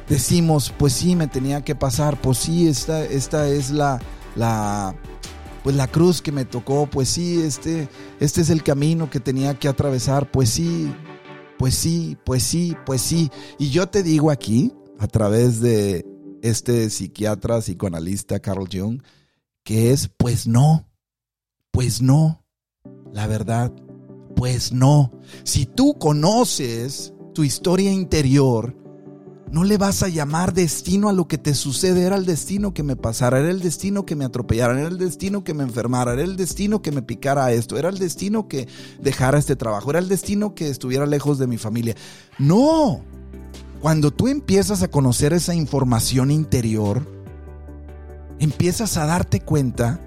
decimos, 0.09 0.73
pues 0.77 0.93
sí, 0.93 1.15
me 1.15 1.27
tenía 1.27 1.63
que 1.63 1.75
pasar, 1.75 2.19
pues 2.21 2.37
sí, 2.39 2.67
esta, 2.67 3.03
esta 3.03 3.47
es 3.47 3.71
la, 3.71 3.99
la, 4.35 4.95
pues 5.63 5.75
la 5.75 5.87
cruz 5.87 6.21
que 6.21 6.31
me 6.31 6.45
tocó, 6.45 6.87
pues 6.87 7.09
sí, 7.09 7.41
este, 7.41 7.89
este 8.19 8.41
es 8.41 8.49
el 8.49 8.63
camino 8.63 9.09
que 9.09 9.19
tenía 9.19 9.57
que 9.59 9.67
atravesar, 9.67 10.31
pues 10.31 10.49
sí, 10.49 10.93
pues 11.57 11.75
sí, 11.75 12.17
pues 12.23 12.43
sí, 12.43 12.75
pues 12.85 13.01
sí. 13.01 13.29
Y 13.57 13.69
yo 13.69 13.87
te 13.87 14.03
digo 14.03 14.31
aquí, 14.31 14.73
a 14.99 15.07
través 15.07 15.59
de 15.59 16.05
este 16.41 16.89
psiquiatra, 16.89 17.59
psicoanalista 17.59 18.39
Carl 18.39 18.67
Jung, 18.71 19.01
que 19.63 19.91
es, 19.91 20.09
pues 20.17 20.47
no, 20.47 20.87
pues 21.71 22.01
no, 22.01 22.45
la 23.11 23.27
verdad, 23.27 23.71
Pues 24.37 24.71
no. 24.71 25.11
Si 25.43 25.65
tú 25.65 25.95
conoces 25.97 27.11
tu 27.33 27.43
historia 27.43 27.91
interior, 27.91 28.77
no 29.51 29.63
le 29.63 29.79
vas 29.79 30.03
a 30.03 30.09
llamar 30.09 30.53
destino 30.53 31.09
a 31.09 31.13
lo 31.13 31.27
que 31.27 31.39
te 31.39 31.55
sucede. 31.55 32.03
Era 32.03 32.17
el 32.17 32.27
destino 32.27 32.71
que 32.71 32.83
me 32.83 32.95
pasara, 32.95 33.39
era 33.39 33.49
el 33.49 33.61
destino 33.61 34.05
que 34.05 34.15
me 34.15 34.25
atropellara, 34.25 34.79
era 34.79 34.89
el 34.89 34.99
destino 34.99 35.43
que 35.43 35.55
me 35.55 35.63
enfermara, 35.63 36.13
era 36.13 36.21
el 36.21 36.37
destino 36.37 36.83
que 36.83 36.91
me 36.91 37.01
picara 37.01 37.51
esto, 37.51 37.79
era 37.79 37.89
el 37.89 37.97
destino 37.97 38.47
que 38.47 38.67
dejara 39.01 39.39
este 39.39 39.55
trabajo, 39.55 39.89
era 39.89 39.97
el 39.97 40.07
destino 40.07 40.53
que 40.53 40.69
estuviera 40.69 41.07
lejos 41.07 41.39
de 41.39 41.47
mi 41.47 41.57
familia. 41.57 41.95
No. 42.37 43.01
Cuando 43.81 44.11
tú 44.11 44.27
empiezas 44.27 44.83
a 44.83 44.91
conocer 44.91 45.33
esa 45.33 45.55
información 45.55 46.29
interior, 46.29 47.01
empiezas 48.37 48.97
a 48.97 49.07
darte 49.07 49.39
cuenta 49.39 49.99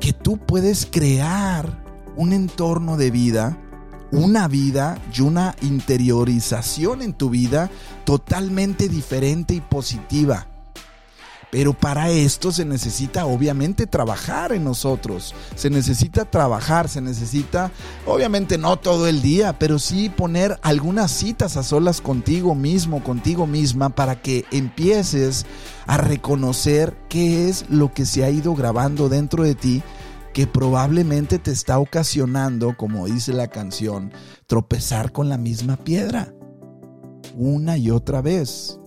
que 0.00 0.12
tú 0.12 0.38
puedes 0.38 0.86
crear 0.90 1.87
un 2.18 2.34
entorno 2.34 2.98
de 2.98 3.10
vida 3.10 3.56
una 4.10 4.48
vida 4.48 4.98
y 5.14 5.20
una 5.20 5.54
interiorización 5.60 7.02
en 7.02 7.12
tu 7.12 7.30
vida 7.30 7.70
totalmente 8.04 8.88
diferente 8.88 9.54
y 9.54 9.60
positiva. 9.60 10.46
Pero 11.50 11.72
para 11.72 12.10
esto 12.10 12.52
se 12.52 12.66
necesita 12.66 13.24
obviamente 13.24 13.86
trabajar 13.86 14.52
en 14.52 14.64
nosotros. 14.64 15.34
Se 15.54 15.70
necesita 15.70 16.26
trabajar, 16.26 16.90
se 16.90 17.00
necesita, 17.00 17.72
obviamente 18.04 18.58
no 18.58 18.76
todo 18.76 19.08
el 19.08 19.22
día, 19.22 19.58
pero 19.58 19.78
sí 19.78 20.10
poner 20.10 20.58
algunas 20.60 21.10
citas 21.10 21.56
a 21.56 21.62
solas 21.62 22.02
contigo 22.02 22.54
mismo, 22.54 23.02
contigo 23.02 23.46
misma, 23.46 23.88
para 23.88 24.20
que 24.20 24.44
empieces 24.50 25.46
a 25.86 25.96
reconocer 25.96 26.94
qué 27.08 27.48
es 27.48 27.64
lo 27.70 27.94
que 27.94 28.04
se 28.04 28.24
ha 28.24 28.30
ido 28.30 28.54
grabando 28.54 29.08
dentro 29.08 29.42
de 29.42 29.54
ti 29.54 29.82
que 30.38 30.46
probablemente 30.46 31.40
te 31.40 31.50
está 31.50 31.80
ocasionando, 31.80 32.76
como 32.76 33.06
dice 33.06 33.32
la 33.32 33.48
canción, 33.48 34.12
tropezar 34.46 35.10
con 35.10 35.28
la 35.28 35.36
misma 35.36 35.76
piedra 35.76 36.32
una 37.34 37.76
y 37.76 37.90
otra 37.90 38.22
vez. 38.22 38.78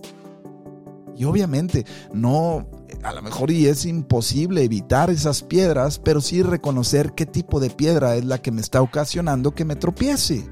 Y 1.14 1.24
obviamente 1.24 1.84
no, 2.14 2.66
a 3.02 3.12
lo 3.12 3.20
mejor 3.20 3.50
y 3.50 3.66
es 3.66 3.84
imposible 3.84 4.64
evitar 4.64 5.10
esas 5.10 5.42
piedras, 5.42 5.98
pero 5.98 6.22
sí 6.22 6.42
reconocer 6.42 7.12
qué 7.12 7.26
tipo 7.26 7.60
de 7.60 7.68
piedra 7.68 8.16
es 8.16 8.24
la 8.24 8.40
que 8.40 8.50
me 8.50 8.62
está 8.62 8.80
ocasionando 8.80 9.54
que 9.54 9.66
me 9.66 9.76
tropiece. 9.76 10.48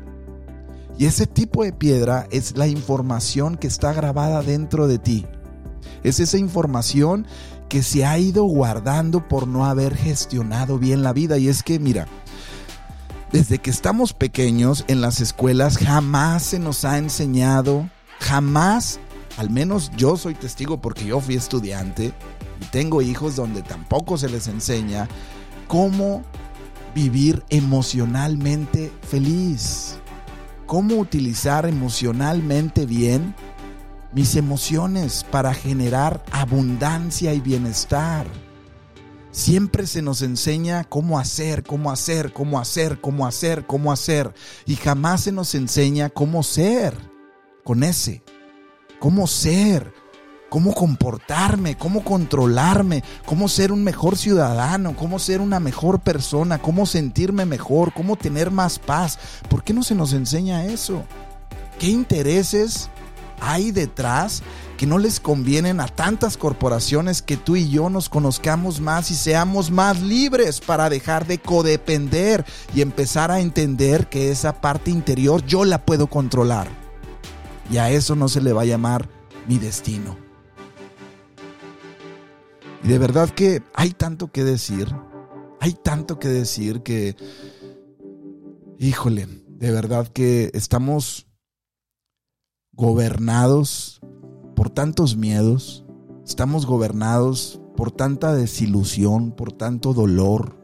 Y 0.99 1.07
ese 1.07 1.27
tipo 1.27 1.65
de 1.65 1.73
piedra 1.73 2.29
es 2.31 2.59
la 2.59 2.67
información 2.67 3.57
que 3.57 3.69
está 3.69 3.95
grabada 3.95 4.43
dentro 4.43 4.87
de 4.87 4.99
ti. 4.99 5.27
Es 6.03 6.21
esa 6.21 6.39
información 6.39 7.27
que 7.69 7.83
se 7.83 8.05
ha 8.05 8.19
ido 8.19 8.45
guardando 8.45 9.29
por 9.29 9.47
no 9.47 9.65
haber 9.65 9.97
gestionado 9.97 10.79
bien 10.79 11.03
la 11.03 11.13
vida. 11.13 11.39
Y 11.39 11.49
es 11.49 11.63
que, 11.63 11.79
mira, 11.79 12.07
desde 13.33 13.59
que 13.59 13.71
estamos 13.71 14.13
pequeños 14.13 14.85
en 14.89 15.01
las 15.01 15.21
escuelas 15.21 15.79
jamás 15.79 16.43
se 16.43 16.59
nos 16.59 16.85
ha 16.85 16.99
enseñado, 16.99 17.89
jamás, 18.19 18.99
al 19.37 19.51
menos 19.51 19.93
yo 19.97 20.17
soy 20.17 20.35
testigo 20.35 20.81
porque 20.81 21.05
yo 21.05 21.21
fui 21.21 21.37
estudiante 21.37 22.13
y 22.61 22.65
tengo 22.67 23.03
hijos 23.03 23.37
donde 23.37 23.63
tampoco 23.63 24.19
se 24.19 24.29
les 24.29 24.49
enseña 24.49 25.09
cómo 25.69 26.25
vivir 26.93 27.45
emocionalmente 27.51 28.91
feliz, 29.09 29.97
cómo 30.67 30.97
utilizar 30.97 31.67
emocionalmente 31.67 32.85
bien 32.85 33.35
mis 34.13 34.37
emociones 34.37 35.25
para 35.31 35.55
generar 35.55 36.25
abundancia 36.33 37.33
y 37.35 37.41
bienestar. 37.41 38.27
Siempre 39.31 39.87
se 39.87 40.03
nos 40.03 40.23
enseña 40.23 40.85
cómo 40.85 41.19
hacer, 41.19 41.63
cómo 41.63 41.93
hacer, 41.93 42.33
cómo 42.33 42.59
hacer, 42.59 43.01
cómo 43.01 43.27
hacer, 43.27 43.67
cómo 43.67 43.93
hacer. 43.93 44.35
Y 44.67 44.75
jamás 44.75 45.23
se 45.23 45.33
nos 45.33 45.55
enseña 45.55 46.11
cómo 46.11 46.43
ser 46.43 46.97
con 47.63 47.85
ese. 47.85 48.25
Cómo 48.99 49.29
ser, 49.29 49.95
cómo 50.51 50.75
comportarme, 50.75 51.79
cómo 51.79 52.05
controlarme, 52.05 53.03
cómo 53.25 53.49
ser 53.49 53.73
un 53.73 53.83
mejor 53.83 54.19
ciudadano, 54.19 54.95
cómo 54.97 55.19
ser 55.19 55.41
una 55.41 55.61
mejor 55.61 56.01
persona, 56.01 56.59
cómo 56.59 56.85
sentirme 56.85 57.47
mejor, 57.47 57.95
cómo 57.95 58.17
tener 58.17 58.51
más 58.51 58.79
paz. 58.79 59.19
¿Por 59.49 59.63
qué 59.63 59.73
no 59.73 59.85
se 59.85 59.95
nos 59.95 60.13
enseña 60.13 60.67
eso? 60.67 61.05
¿Qué 61.79 61.87
intereses 61.87 62.91
hay 63.41 63.71
detrás 63.71 64.43
que 64.77 64.87
no 64.87 64.99
les 64.99 65.21
convienen 65.21 65.81
a 65.81 65.89
tantas 65.89 66.37
corporaciones 66.37 67.21
que 67.21 67.37
tú 67.37 67.57
y 67.57 67.69
yo 67.69 67.91
nos 67.91 68.09
conozcamos 68.09 68.81
más 68.81 69.11
y 69.11 69.15
seamos 69.15 69.71
más 69.71 70.01
libres 70.01 70.61
para 70.61 70.89
dejar 70.89 71.27
de 71.27 71.39
codepender 71.39 72.45
y 72.75 72.81
empezar 72.81 73.31
a 73.31 73.41
entender 73.41 74.09
que 74.09 74.31
esa 74.31 74.61
parte 74.61 74.91
interior 74.91 75.45
yo 75.45 75.65
la 75.65 75.85
puedo 75.85 76.07
controlar. 76.07 76.69
Y 77.71 77.77
a 77.77 77.91
eso 77.91 78.17
no 78.17 78.29
se 78.29 78.41
le 78.41 78.53
va 78.53 78.63
a 78.63 78.67
llamar 78.67 79.09
mi 79.47 79.59
destino. 79.59 80.17
Y 82.83 82.89
de 82.89 82.99
verdad 82.99 83.29
que 83.31 83.63
hay 83.75 83.91
tanto 83.91 84.33
que 84.33 84.45
decir, 84.45 84.95
hay 85.61 85.75
tanto 85.75 86.19
que 86.19 86.29
decir 86.29 86.83
que, 86.83 87.17
híjole, 88.79 89.29
de 89.47 89.71
verdad 89.71 90.09
que 90.09 90.51
estamos 90.55 91.27
gobernados 92.81 94.01
por 94.57 94.71
tantos 94.71 95.15
miedos, 95.15 95.85
estamos 96.27 96.65
gobernados 96.65 97.61
por 97.77 97.93
tanta 97.93 98.35
desilusión, 98.35 99.33
por 99.33 99.53
tanto 99.53 99.93
dolor, 99.93 100.57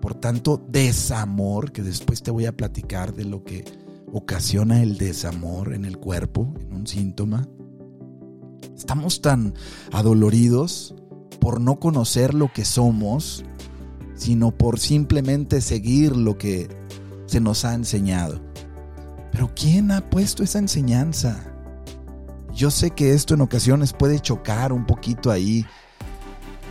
por 0.00 0.14
tanto 0.14 0.64
desamor, 0.66 1.70
que 1.70 1.82
después 1.82 2.22
te 2.22 2.30
voy 2.30 2.46
a 2.46 2.56
platicar 2.56 3.12
de 3.12 3.26
lo 3.26 3.44
que 3.44 3.66
ocasiona 4.14 4.82
el 4.82 4.96
desamor 4.96 5.74
en 5.74 5.84
el 5.84 5.98
cuerpo, 5.98 6.54
en 6.58 6.72
un 6.72 6.86
síntoma. 6.86 7.46
Estamos 8.74 9.20
tan 9.20 9.52
adoloridos 9.92 10.94
por 11.38 11.60
no 11.60 11.78
conocer 11.78 12.32
lo 12.32 12.50
que 12.50 12.64
somos, 12.64 13.44
sino 14.14 14.52
por 14.52 14.78
simplemente 14.78 15.60
seguir 15.60 16.16
lo 16.16 16.38
que 16.38 16.68
se 17.26 17.40
nos 17.40 17.66
ha 17.66 17.74
enseñado. 17.74 18.40
Pero 19.32 19.50
¿quién 19.54 19.90
ha 19.90 20.08
puesto 20.08 20.42
esa 20.42 20.60
enseñanza? 20.60 21.54
Yo 22.58 22.72
sé 22.72 22.90
que 22.90 23.12
esto 23.12 23.34
en 23.34 23.40
ocasiones 23.40 23.92
puede 23.92 24.18
chocar 24.18 24.72
un 24.72 24.84
poquito 24.84 25.30
ahí 25.30 25.64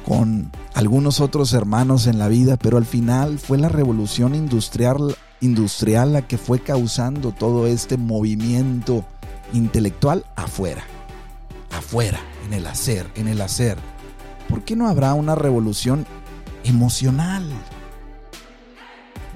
con 0.06 0.51
algunos 0.74 1.22
otros 1.22 1.53
hermanos 1.53 2.08
en 2.08 2.20
la 2.20 2.27
vida, 2.27 2.58
pero 2.58 2.75
al 2.75 2.86
final 2.86 3.39
fue 3.39 3.58
la 3.58 3.70
revolución 3.70 4.36
industrial, 4.36 5.15
industrial 5.39 6.12
la 6.12 6.27
que 6.27 6.38
fue 6.38 6.60
causando 6.60 7.32
todo 7.32 7.67
este 7.67 7.96
movimiento 7.96 9.06
intelectual 9.53 10.25
afuera, 10.36 10.84
afuera, 11.72 12.20
en 12.46 12.53
el 12.53 12.67
hacer, 12.67 13.10
en 13.15 13.29
el 13.29 13.39
hacer. 13.39 13.77
¿Por 14.50 14.65
qué 14.65 14.75
no 14.75 14.89
habrá 14.89 15.13
una 15.13 15.36
revolución 15.36 16.06
emocional? 16.65 17.48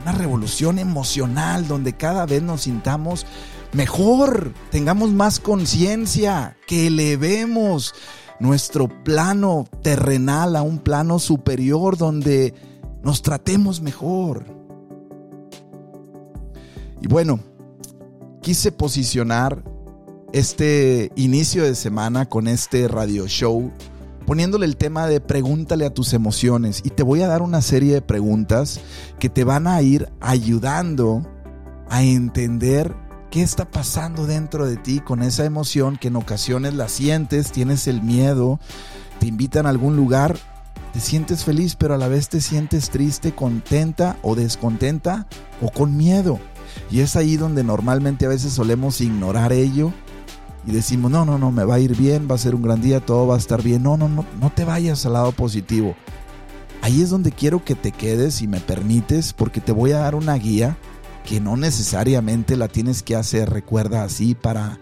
Una 0.01 0.11
revolución 0.11 0.79
emocional 0.79 1.69
donde 1.69 1.93
cada 1.93 2.25
vez 2.25 2.41
nos 2.41 2.63
sintamos 2.63 3.25
mejor, 3.73 4.53
tengamos 4.71 5.11
más 5.11 5.39
conciencia, 5.39 6.57
que 6.67 6.87
elevemos 6.87 7.93
nuestro 8.39 8.87
plano 9.03 9.65
terrenal 9.81 10.55
a 10.55 10.61
un 10.61 10.79
plano 10.79 11.19
superior 11.19 11.97
donde 11.97 12.53
nos 13.03 13.21
tratemos 13.21 13.81
mejor. 13.81 14.45
Y 17.01 17.07
bueno, 17.07 17.39
quise 18.41 18.71
posicionar 18.71 19.63
este 20.33 21.11
inicio 21.15 21.63
de 21.63 21.75
semana 21.75 22.27
con 22.27 22.47
este 22.47 22.87
radio 22.87 23.27
show 23.27 23.71
poniéndole 24.25 24.65
el 24.65 24.77
tema 24.77 25.07
de 25.07 25.19
pregúntale 25.19 25.85
a 25.85 25.93
tus 25.93 26.13
emociones 26.13 26.81
y 26.85 26.89
te 26.89 27.03
voy 27.03 27.21
a 27.21 27.27
dar 27.27 27.41
una 27.41 27.61
serie 27.61 27.95
de 27.95 28.01
preguntas 28.01 28.79
que 29.19 29.29
te 29.29 29.43
van 29.43 29.67
a 29.67 29.81
ir 29.81 30.07
ayudando 30.21 31.27
a 31.89 32.03
entender 32.03 32.95
¿Qué 33.31 33.41
está 33.41 33.63
pasando 33.63 34.27
dentro 34.27 34.67
de 34.67 34.75
ti 34.75 34.99
con 34.99 35.23
esa 35.23 35.45
emoción 35.45 35.95
que 35.95 36.09
en 36.09 36.17
ocasiones 36.17 36.73
la 36.73 36.89
sientes, 36.89 37.53
tienes 37.53 37.87
el 37.87 38.01
miedo, 38.01 38.59
te 39.21 39.27
invitan 39.27 39.65
a 39.65 39.69
algún 39.69 39.95
lugar, 39.95 40.37
te 40.91 40.99
sientes 40.99 41.45
feliz, 41.45 41.77
pero 41.77 41.93
a 41.93 41.97
la 41.97 42.09
vez 42.09 42.27
te 42.27 42.41
sientes 42.41 42.89
triste, 42.89 43.33
contenta 43.33 44.17
o 44.21 44.35
descontenta 44.35 45.27
o 45.61 45.71
con 45.71 45.95
miedo? 45.95 46.39
Y 46.91 46.99
es 46.99 47.15
ahí 47.15 47.37
donde 47.37 47.63
normalmente 47.63 48.25
a 48.25 48.29
veces 48.29 48.51
solemos 48.51 48.99
ignorar 48.99 49.53
ello 49.53 49.93
y 50.67 50.73
decimos, 50.73 51.09
no, 51.09 51.23
no, 51.23 51.37
no, 51.37 51.51
me 51.51 51.63
va 51.63 51.75
a 51.75 51.79
ir 51.79 51.95
bien, 51.95 52.27
va 52.29 52.35
a 52.35 52.37
ser 52.37 52.53
un 52.53 52.63
gran 52.63 52.81
día, 52.81 52.99
todo 52.99 53.27
va 53.27 53.35
a 53.35 53.39
estar 53.39 53.63
bien. 53.63 53.81
No, 53.81 53.95
no, 53.95 54.09
no, 54.09 54.25
no 54.41 54.49
te 54.49 54.65
vayas 54.65 55.05
al 55.05 55.13
lado 55.13 55.31
positivo. 55.31 55.95
Ahí 56.81 57.01
es 57.01 57.09
donde 57.09 57.31
quiero 57.31 57.63
que 57.63 57.75
te 57.75 57.93
quedes, 57.93 58.35
si 58.35 58.47
me 58.49 58.59
permites, 58.59 59.31
porque 59.31 59.61
te 59.61 59.71
voy 59.71 59.93
a 59.93 59.99
dar 59.99 60.15
una 60.15 60.33
guía 60.35 60.75
que 61.31 61.39
no 61.39 61.55
necesariamente 61.55 62.57
la 62.57 62.67
tienes 62.67 63.03
que 63.03 63.15
hacer, 63.15 63.49
recuerda 63.49 64.03
así 64.03 64.35
para 64.35 64.81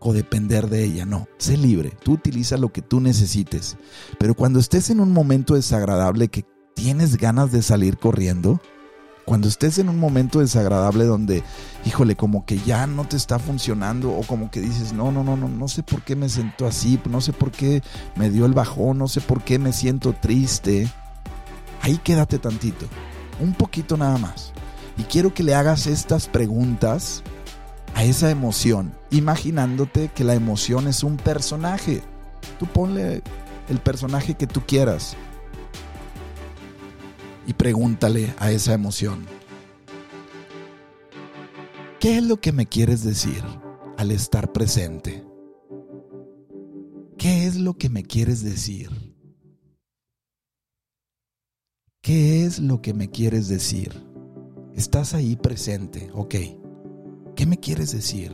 codepender 0.00 0.68
de 0.68 0.82
ella, 0.82 1.06
no, 1.06 1.28
sé 1.38 1.56
libre, 1.56 1.92
tú 2.02 2.14
utiliza 2.14 2.56
lo 2.56 2.72
que 2.72 2.82
tú 2.82 2.98
necesites, 2.98 3.76
pero 4.18 4.34
cuando 4.34 4.58
estés 4.58 4.90
en 4.90 4.98
un 4.98 5.12
momento 5.12 5.54
desagradable 5.54 6.26
que 6.26 6.44
tienes 6.74 7.16
ganas 7.16 7.52
de 7.52 7.62
salir 7.62 7.96
corriendo, 7.96 8.60
Cuando 9.24 9.46
estés 9.46 9.78
en 9.78 9.88
un 9.88 10.00
momento 10.00 10.40
desagradable 10.40 11.04
donde, 11.04 11.44
híjole, 11.84 12.16
como 12.16 12.44
que 12.44 12.58
ya 12.58 12.88
no 12.88 13.06
te 13.06 13.16
está 13.16 13.38
funcionando 13.38 14.12
o 14.12 14.22
como 14.22 14.50
que 14.52 14.60
dices, 14.60 14.92
no, 14.92 15.12
no, 15.12 15.22
no, 15.22 15.36
no, 15.36 15.48
no 15.48 15.68
sé 15.68 15.84
por 15.84 16.02
qué 16.02 16.16
me 16.16 16.28
siento 16.28 16.66
así, 16.66 17.00
no 17.08 17.20
sé 17.20 17.32
por 17.32 17.52
qué 17.52 17.82
me 18.16 18.30
dio 18.30 18.46
el 18.46 18.52
bajón, 18.52 18.98
no 18.98 19.06
sé 19.06 19.20
por 19.20 19.42
qué 19.42 19.58
me 19.60 19.72
siento 19.72 20.12
triste. 20.12 20.88
Ahí 21.82 21.98
quédate 22.02 22.38
tantito, 22.38 22.86
un 23.40 23.52
poquito 23.54 23.96
nada 23.96 24.16
más. 24.18 24.52
Y 24.96 25.04
quiero 25.04 25.34
que 25.34 25.42
le 25.42 25.54
hagas 25.54 25.86
estas 25.86 26.26
preguntas 26.26 27.22
a 27.94 28.04
esa 28.04 28.30
emoción, 28.30 28.94
imaginándote 29.10 30.10
que 30.14 30.24
la 30.24 30.34
emoción 30.34 30.86
es 30.86 31.02
un 31.02 31.16
personaje. 31.16 32.02
Tú 32.58 32.66
ponle 32.66 33.22
el 33.68 33.78
personaje 33.80 34.34
que 34.34 34.46
tú 34.46 34.62
quieras 34.66 35.16
y 37.46 37.52
pregúntale 37.52 38.34
a 38.38 38.50
esa 38.50 38.74
emoción, 38.74 39.24
¿qué 42.00 42.18
es 42.18 42.24
lo 42.24 42.40
que 42.40 42.52
me 42.52 42.66
quieres 42.66 43.04
decir 43.04 43.42
al 43.96 44.10
estar 44.10 44.52
presente? 44.52 45.24
¿Qué 47.16 47.46
es 47.46 47.56
lo 47.56 47.74
que 47.78 47.88
me 47.88 48.02
quieres 48.02 48.42
decir? 48.42 48.90
¿Qué 52.02 52.44
es 52.44 52.58
lo 52.58 52.82
que 52.82 52.94
me 52.94 53.10
quieres 53.10 53.48
decir? 53.48 54.05
Estás 54.76 55.14
ahí 55.14 55.34
presente, 55.34 56.10
ok. 56.14 56.34
¿Qué 57.34 57.46
me 57.46 57.58
quieres 57.58 57.92
decir? 57.92 58.32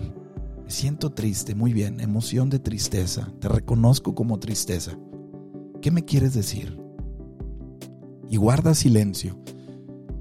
Me 0.62 0.70
siento 0.70 1.10
triste, 1.10 1.54
muy 1.54 1.72
bien, 1.72 2.00
emoción 2.00 2.50
de 2.50 2.58
tristeza, 2.58 3.32
te 3.40 3.48
reconozco 3.48 4.14
como 4.14 4.38
tristeza. 4.38 4.92
¿Qué 5.80 5.90
me 5.90 6.04
quieres 6.04 6.34
decir? 6.34 6.82
y 8.32 8.38
guarda 8.38 8.74
silencio, 8.74 9.36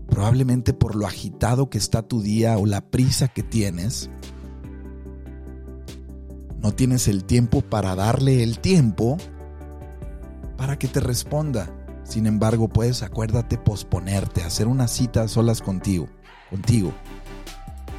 probablemente 0.10 0.74
por 0.74 0.98
lo 0.98 1.08
agitado 1.08 1.70
que 1.70 1.78
está 1.78 2.02
tu 2.02 2.22
día 2.22 2.58
o 2.58 2.66
la 2.66 2.82
prisa 2.82 3.30
que 3.30 3.42
tienes, 3.42 4.10
no 6.62 6.74
tienes 6.74 7.08
el 7.08 7.24
tiempo 7.24 7.62
para 7.62 7.96
darle 7.96 8.44
el 8.44 8.60
tiempo 8.60 9.16
para 10.58 10.78
que 10.78 10.90
te 10.90 11.00
responda. 11.00 11.74
Sin 12.12 12.26
embargo, 12.26 12.68
puedes, 12.68 13.04
acuérdate, 13.04 13.58
posponerte, 13.58 14.44
hacer 14.44 14.68
una 14.68 14.90
cita 14.90 15.22
a 15.22 15.28
solas 15.30 15.62
contigo, 15.62 16.10
contigo. 16.50 16.92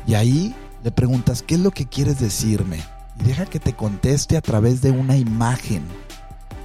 Y 0.06 0.12
ahí 0.12 0.54
le 0.84 0.90
preguntas, 0.90 1.42
¿qué 1.42 1.54
es 1.54 1.60
lo 1.60 1.70
que 1.70 1.86
quieres 1.86 2.20
decirme? 2.20 2.80
Y 3.18 3.22
deja 3.22 3.46
que 3.46 3.58
te 3.58 3.72
conteste 3.72 4.36
a 4.36 4.42
través 4.42 4.82
de 4.82 4.90
una 4.90 5.16
imagen, 5.16 5.82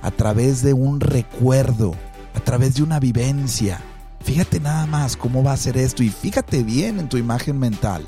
a 0.02 0.12
través 0.12 0.62
de 0.62 0.74
un 0.74 1.00
recuerdo, 1.00 1.96
a 2.36 2.42
través 2.42 2.76
de 2.76 2.84
una 2.84 3.00
vivencia. 3.00 3.80
Fíjate 4.20 4.60
nada 4.60 4.86
más 4.86 5.16
cómo 5.16 5.42
va 5.42 5.54
a 5.54 5.58
ser 5.58 5.78
esto 5.78 6.04
y 6.04 6.10
fíjate 6.10 6.64
bien 6.64 7.00
en 7.00 7.08
tu 7.08 7.16
imagen 7.16 7.58
mental. 7.58 8.06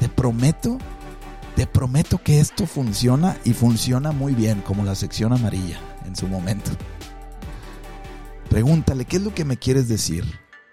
Te 0.00 0.08
prometo, 0.08 0.78
te 1.54 1.66
prometo 1.66 2.16
que 2.16 2.40
esto 2.40 2.64
funciona 2.64 3.36
y 3.44 3.52
funciona 3.52 4.10
muy 4.10 4.34
bien 4.34 4.62
como 4.62 4.86
la 4.86 4.94
sección 4.94 5.34
amarilla 5.34 5.78
en 6.06 6.16
su 6.16 6.26
momento. 6.28 6.70
Pregúntale, 8.50 9.04
¿qué 9.04 9.16
es 9.16 9.22
lo 9.22 9.34
que 9.34 9.44
me 9.44 9.58
quieres 9.58 9.88
decir? 9.88 10.24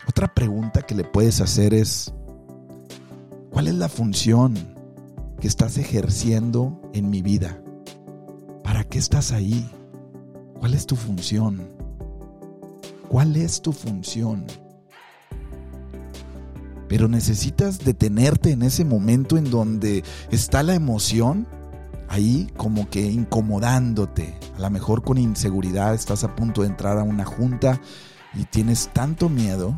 Otra 0.07 0.33
pregunta 0.33 0.81
que 0.81 0.95
le 0.95 1.03
puedes 1.03 1.41
hacer 1.41 1.73
es, 1.73 2.13
¿cuál 3.51 3.67
es 3.67 3.75
la 3.75 3.89
función 3.89 4.55
que 5.41 5.47
estás 5.47 5.77
ejerciendo 5.77 6.79
en 6.93 7.09
mi 7.09 7.21
vida? 7.21 7.61
¿Para 8.63 8.85
qué 8.85 8.97
estás 8.97 9.33
ahí? 9.33 9.69
¿Cuál 10.57 10.73
es 10.73 10.85
tu 10.85 10.95
función? 10.95 11.67
¿Cuál 13.09 13.35
es 13.35 13.61
tu 13.61 13.73
función? 13.73 14.45
Pero 16.87 17.07
necesitas 17.09 17.79
detenerte 17.79 18.51
en 18.51 18.63
ese 18.63 18.85
momento 18.85 19.37
en 19.37 19.49
donde 19.49 20.03
está 20.31 20.63
la 20.63 20.75
emoción, 20.75 21.45
ahí 22.09 22.49
como 22.57 22.89
que 22.89 23.01
incomodándote. 23.01 24.37
A 24.57 24.61
lo 24.61 24.69
mejor 24.69 25.03
con 25.03 25.17
inseguridad 25.17 25.93
estás 25.93 26.23
a 26.23 26.35
punto 26.35 26.61
de 26.61 26.67
entrar 26.67 26.97
a 26.97 27.03
una 27.03 27.25
junta 27.25 27.79
y 28.33 28.45
tienes 28.45 28.89
tanto 28.93 29.29
miedo, 29.29 29.75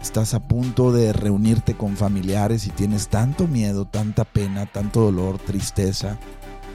estás 0.00 0.34
a 0.34 0.40
punto 0.40 0.92
de 0.92 1.12
reunirte 1.12 1.74
con 1.74 1.96
familiares 1.96 2.66
y 2.66 2.70
tienes 2.70 3.08
tanto 3.08 3.46
miedo, 3.46 3.86
tanta 3.86 4.24
pena, 4.24 4.66
tanto 4.66 5.00
dolor, 5.00 5.38
tristeza. 5.38 6.18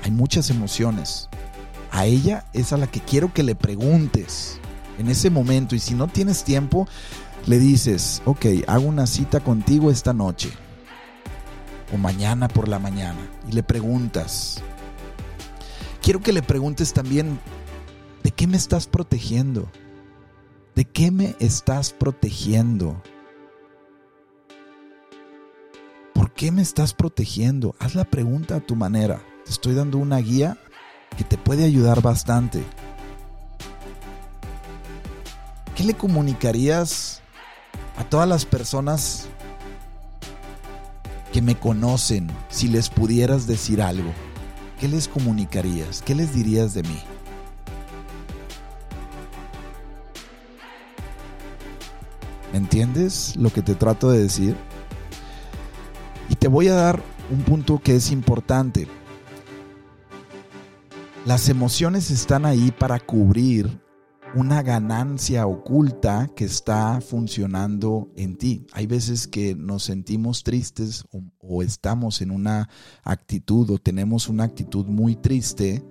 Hay 0.03 0.11
muchas 0.11 0.49
emociones. 0.49 1.29
A 1.91 2.05
ella 2.05 2.45
es 2.53 2.71
a 2.71 2.77
la 2.77 2.87
que 2.87 2.99
quiero 2.99 3.33
que 3.33 3.43
le 3.43 3.55
preguntes 3.55 4.59
en 4.97 5.09
ese 5.09 5.29
momento 5.29 5.75
y 5.75 5.79
si 5.79 5.95
no 5.95 6.07
tienes 6.07 6.43
tiempo, 6.43 6.87
le 7.45 7.57
dices, 7.57 8.21
ok, 8.25 8.45
hago 8.67 8.85
una 8.85 9.07
cita 9.07 9.39
contigo 9.39 9.89
esta 9.89 10.13
noche 10.13 10.51
o 11.93 11.97
mañana 11.97 12.47
por 12.47 12.67
la 12.67 12.79
mañana 12.79 13.19
y 13.47 13.53
le 13.53 13.63
preguntas. 13.63 14.61
Quiero 16.09 16.23
que 16.23 16.33
le 16.33 16.41
preguntes 16.41 16.91
también, 16.91 17.39
¿de 18.23 18.31
qué 18.31 18.47
me 18.47 18.57
estás 18.57 18.87
protegiendo? 18.87 19.69
¿De 20.73 20.83
qué 20.83 21.11
me 21.11 21.35
estás 21.39 21.93
protegiendo? 21.93 22.99
¿Por 26.15 26.31
qué 26.31 26.51
me 26.51 26.63
estás 26.63 26.95
protegiendo? 26.95 27.75
Haz 27.77 27.93
la 27.93 28.05
pregunta 28.05 28.55
a 28.55 28.59
tu 28.59 28.75
manera. 28.75 29.21
Te 29.45 29.51
estoy 29.51 29.75
dando 29.75 29.99
una 29.99 30.17
guía 30.17 30.57
que 31.15 31.23
te 31.23 31.37
puede 31.37 31.63
ayudar 31.63 32.01
bastante. 32.01 32.63
¿qué 35.75 35.83
le 35.83 35.93
comunicarías 35.93 37.21
a 37.97 38.03
todas 38.03 38.27
las 38.27 38.45
personas 38.45 39.27
que 41.31 41.43
me 41.43 41.53
conocen 41.53 42.31
si 42.49 42.67
les 42.67 42.89
pudieras 42.89 43.45
decir 43.45 43.79
algo? 43.79 44.11
¿Qué 44.79 44.87
les 44.87 45.09
comunicarías? 45.09 46.01
¿Qué 46.01 46.15
les 46.15 46.33
dirías 46.33 46.73
de 46.73 46.83
mí? 46.83 47.01
¿Me 52.53 52.59
entiendes 52.59 53.35
lo 53.35 53.51
que 53.51 53.61
te 53.61 53.75
trato 53.75 54.09
de 54.09 54.19
decir? 54.19 54.55
Y 56.29 56.35
te 56.35 56.47
voy 56.47 56.69
a 56.69 56.75
dar 56.75 57.01
un 57.29 57.41
punto 57.41 57.79
que 57.79 57.95
es 57.97 58.09
importante. 58.11 58.87
Las 61.25 61.49
emociones 61.49 62.09
están 62.09 62.45
ahí 62.45 62.71
para 62.71 63.01
cubrir 63.01 63.81
una 64.35 64.61
ganancia 64.61 65.47
oculta 65.47 66.29
que 66.35 66.45
está 66.45 67.01
funcionando 67.01 68.11
en 68.15 68.37
ti. 68.37 68.67
Hay 68.73 68.85
veces 68.85 69.27
que 69.27 69.55
nos 69.55 69.83
sentimos 69.83 70.43
tristes 70.43 71.03
o, 71.41 71.63
estamos 71.63 72.21
en 72.21 72.31
una 72.31 72.69
actitud 73.03 73.69
o 73.71 73.79
tenemos 73.79 74.29
una 74.29 74.43
actitud 74.43 74.85
muy 74.85 75.15
triste 75.15 75.83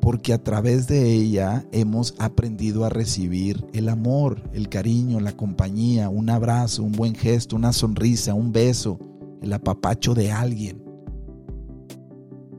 porque 0.00 0.32
a 0.32 0.42
través 0.42 0.86
de 0.88 1.12
ella 1.12 1.64
hemos 1.72 2.14
aprendido 2.18 2.84
a 2.84 2.88
recibir 2.88 3.64
el 3.72 3.88
amor, 3.88 4.42
el 4.52 4.68
cariño, 4.68 5.20
la 5.20 5.32
compañía, 5.32 6.08
un 6.08 6.28
abrazo, 6.28 6.82
un 6.82 6.92
buen 6.92 7.14
gesto, 7.14 7.56
una 7.56 7.72
sonrisa, 7.72 8.34
un 8.34 8.52
beso, 8.52 8.98
el 9.42 9.52
apapacho 9.52 10.14
de 10.14 10.32
alguien. 10.32 10.82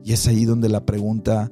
Y 0.04 0.12
es 0.12 0.26
ahí 0.26 0.46
donde 0.46 0.68
la 0.68 0.84
pregunta 0.84 1.50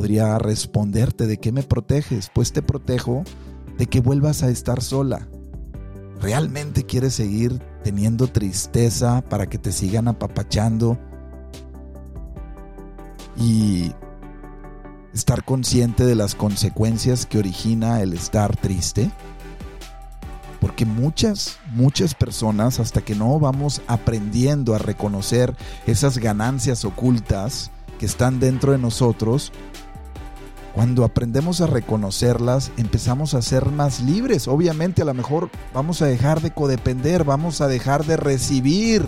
podría 0.00 0.38
responderte 0.38 1.26
de 1.26 1.36
qué 1.36 1.52
me 1.52 1.62
proteges. 1.62 2.30
Pues 2.32 2.54
te 2.54 2.62
protejo 2.62 3.22
de 3.76 3.86
que 3.86 4.00
vuelvas 4.00 4.42
a 4.42 4.48
estar 4.48 4.80
sola. 4.80 5.28
¿Realmente 6.22 6.84
quieres 6.84 7.12
seguir 7.12 7.60
teniendo 7.84 8.26
tristeza 8.26 9.20
para 9.20 9.46
que 9.46 9.58
te 9.58 9.72
sigan 9.72 10.08
apapachando? 10.08 10.98
Y 13.36 13.92
estar 15.12 15.44
consciente 15.44 16.06
de 16.06 16.14
las 16.14 16.34
consecuencias 16.34 17.26
que 17.26 17.36
origina 17.36 18.00
el 18.00 18.14
estar 18.14 18.56
triste. 18.56 19.10
Porque 20.62 20.86
muchas, 20.86 21.58
muchas 21.74 22.14
personas, 22.14 22.80
hasta 22.80 23.02
que 23.02 23.14
no 23.14 23.38
vamos 23.38 23.82
aprendiendo 23.86 24.74
a 24.74 24.78
reconocer 24.78 25.54
esas 25.86 26.16
ganancias 26.16 26.86
ocultas 26.86 27.70
que 27.98 28.06
están 28.06 28.40
dentro 28.40 28.72
de 28.72 28.78
nosotros, 28.78 29.52
cuando 30.74 31.04
aprendemos 31.04 31.60
a 31.60 31.66
reconocerlas, 31.66 32.70
empezamos 32.76 33.34
a 33.34 33.42
ser 33.42 33.66
más 33.66 34.00
libres. 34.00 34.46
Obviamente 34.46 35.02
a 35.02 35.04
lo 35.04 35.14
mejor 35.14 35.50
vamos 35.74 36.00
a 36.00 36.06
dejar 36.06 36.40
de 36.40 36.52
codepender, 36.52 37.24
vamos 37.24 37.60
a 37.60 37.68
dejar 37.68 38.06
de 38.06 38.16
recibir, 38.16 39.04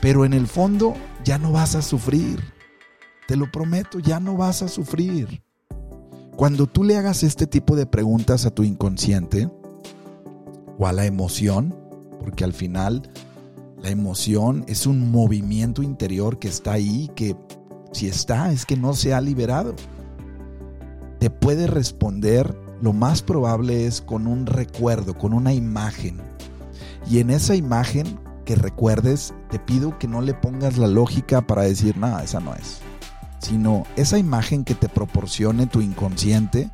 pero 0.00 0.24
en 0.24 0.32
el 0.32 0.46
fondo 0.46 0.94
ya 1.24 1.38
no 1.38 1.52
vas 1.52 1.74
a 1.74 1.82
sufrir. 1.82 2.40
Te 3.26 3.36
lo 3.36 3.50
prometo, 3.50 3.98
ya 3.98 4.20
no 4.20 4.36
vas 4.36 4.62
a 4.62 4.68
sufrir. 4.68 5.42
Cuando 6.36 6.66
tú 6.66 6.84
le 6.84 6.96
hagas 6.96 7.22
este 7.22 7.46
tipo 7.46 7.74
de 7.74 7.86
preguntas 7.86 8.46
a 8.46 8.50
tu 8.50 8.62
inconsciente 8.62 9.50
o 10.78 10.86
a 10.86 10.92
la 10.92 11.06
emoción, 11.06 11.74
porque 12.20 12.44
al 12.44 12.52
final 12.52 13.10
la 13.82 13.90
emoción 13.90 14.64
es 14.68 14.86
un 14.86 15.10
movimiento 15.10 15.82
interior 15.82 16.38
que 16.38 16.48
está 16.48 16.72
ahí, 16.72 17.10
que 17.14 17.36
si 17.92 18.08
está 18.08 18.52
es 18.52 18.64
que 18.64 18.76
no 18.76 18.94
se 18.94 19.14
ha 19.14 19.20
liberado 19.20 19.74
te 21.24 21.30
puede 21.30 21.66
responder, 21.66 22.54
lo 22.82 22.92
más 22.92 23.22
probable 23.22 23.86
es 23.86 24.02
con 24.02 24.26
un 24.26 24.44
recuerdo, 24.44 25.16
con 25.16 25.32
una 25.32 25.54
imagen. 25.54 26.20
Y 27.08 27.20
en 27.20 27.30
esa 27.30 27.54
imagen 27.54 28.20
que 28.44 28.56
recuerdes, 28.56 29.32
te 29.48 29.58
pido 29.58 29.98
que 29.98 30.06
no 30.06 30.20
le 30.20 30.34
pongas 30.34 30.76
la 30.76 30.86
lógica 30.86 31.40
para 31.40 31.62
decir, 31.62 31.96
nada, 31.96 32.22
esa 32.22 32.40
no 32.40 32.54
es. 32.54 32.80
Sino 33.38 33.84
esa 33.96 34.18
imagen 34.18 34.64
que 34.64 34.74
te 34.74 34.90
proporcione 34.90 35.66
tu 35.66 35.80
inconsciente, 35.80 36.68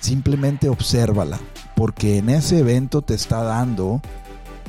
simplemente 0.00 0.68
obsérvala, 0.68 1.40
porque 1.74 2.18
en 2.18 2.28
ese 2.28 2.58
evento 2.58 3.00
te 3.00 3.14
está 3.14 3.42
dando 3.44 4.02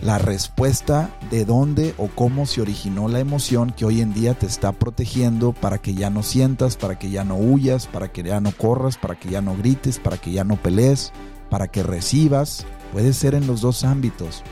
la 0.02 0.20
respuesta 0.20 1.10
de 1.32 1.46
dónde 1.46 1.96
o 1.98 2.08
cómo 2.08 2.46
se 2.46 2.62
originó 2.62 3.08
la 3.08 3.20
emoción 3.20 3.72
que 3.72 3.86
hoy 3.86 4.02
en 4.02 4.14
día 4.14 4.34
te 4.36 4.46
está 4.46 4.72
protegiendo 4.72 5.54
para 5.54 5.80
que 5.80 5.96
ya 5.96 6.10
no 6.10 6.24
sientas, 6.24 6.78
para 6.78 7.00
que 7.00 7.10
ya 7.10 7.24
no 7.24 7.36
huyas, 7.36 7.88
para 7.88 8.12
que 8.12 8.24
ya 8.24 8.40
no 8.40 8.52
corras, 8.52 8.98
para 8.98 9.20
que 9.20 9.30
ya 9.30 9.42
no 9.42 9.56
grites, 9.58 10.00
para 10.00 10.18
que 10.18 10.32
ya 10.32 10.44
no 10.44 10.56
pelees, 10.56 11.12
para 11.50 11.68
que 11.68 11.84
recibas. 11.84 12.66
Puede 12.94 13.14
ser 13.14 13.34
en 13.34 13.48
los 13.48 13.62
dos 13.62 13.84
ámbitos, 13.84 14.44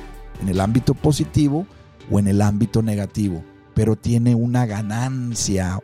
en 0.41 0.49
el 0.49 0.60
ámbito 0.60 0.93
positivo 0.93 1.67
o 2.10 2.19
en 2.19 2.27
el 2.27 2.41
ámbito 2.41 2.81
negativo, 2.81 3.43
pero 3.73 3.95
tiene 3.95 4.36
una 4.36 4.65
ganancia 4.65 5.79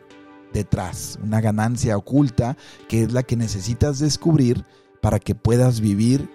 detrás, 0.52 1.18
una 1.22 1.40
ganancia 1.40 1.96
oculta 1.96 2.56
que 2.88 3.02
es 3.02 3.12
la 3.12 3.22
que 3.22 3.36
necesitas 3.36 3.98
descubrir 3.98 4.64
para 5.00 5.18
que 5.18 5.34
puedas 5.34 5.80
vivir 5.80 6.28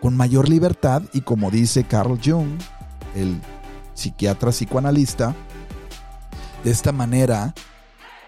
con 0.00 0.16
mayor 0.16 0.48
libertad 0.48 1.02
y 1.12 1.20
como 1.20 1.50
dice 1.50 1.84
Carl 1.84 2.18
Jung, 2.22 2.58
el 3.14 3.40
psiquiatra 3.94 4.50
psicoanalista, 4.50 5.34
de 6.64 6.70
esta 6.70 6.92
manera, 6.92 7.54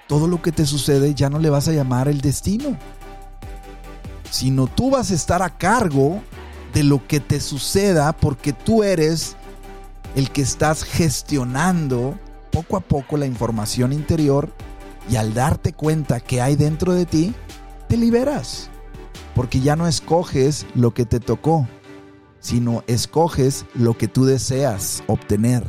todo 0.07 0.27
lo 0.27 0.43
que 0.43 0.53
te 0.53 0.67
sucede 0.67 1.15
ya 1.15 1.31
no 1.31 1.39
le 1.39 1.51
vas 1.51 1.69
a 1.69 1.73
llamar 1.73 2.09
el 2.09 2.21
destino, 2.21 2.77
sino 4.31 4.67
tú 4.67 4.91
vas 4.91 5.11
a 5.11 5.15
estar 5.15 5.43
a 5.43 5.57
cargo 5.57 6.23
de 6.73 6.83
lo 6.83 7.07
que 7.07 7.21
te 7.21 7.41
suceda 7.41 8.13
porque 8.13 8.53
tú 8.53 8.83
eres 8.83 9.37
el 10.17 10.31
que 10.31 10.43
estás 10.43 10.85
gestionando 10.85 12.19
poco 12.51 12.77
a 12.77 12.81
poco 12.81 13.17
la 13.17 13.27
información 13.27 13.93
interior 13.93 14.53
y 15.11 15.17
al 15.17 15.35
darte 15.35 15.73
cuenta 15.73 16.21
que 16.21 16.41
hay 16.41 16.57
dentro 16.57 16.93
de 16.93 17.07
ti, 17.07 17.35
te 17.89 17.97
liberas 17.97 18.71
porque 19.35 19.61
ya 19.61 19.77
no 19.77 19.87
escoges 19.87 20.67
lo 20.75 20.93
que 20.95 21.07
te 21.07 21.21
tocó, 21.21 21.69
sino 22.41 22.85
escoges 22.87 23.67
lo 23.75 23.97
que 23.97 24.09
tú 24.09 24.25
deseas 24.25 25.03
obtener. 25.07 25.65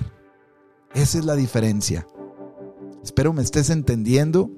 Esa 0.93 1.19
es 1.19 1.25
la 1.25 1.35
diferencia. 1.35 2.07
Espero 3.03 3.33
me 3.33 3.41
estés 3.41 3.69
entendiendo. 3.69 4.51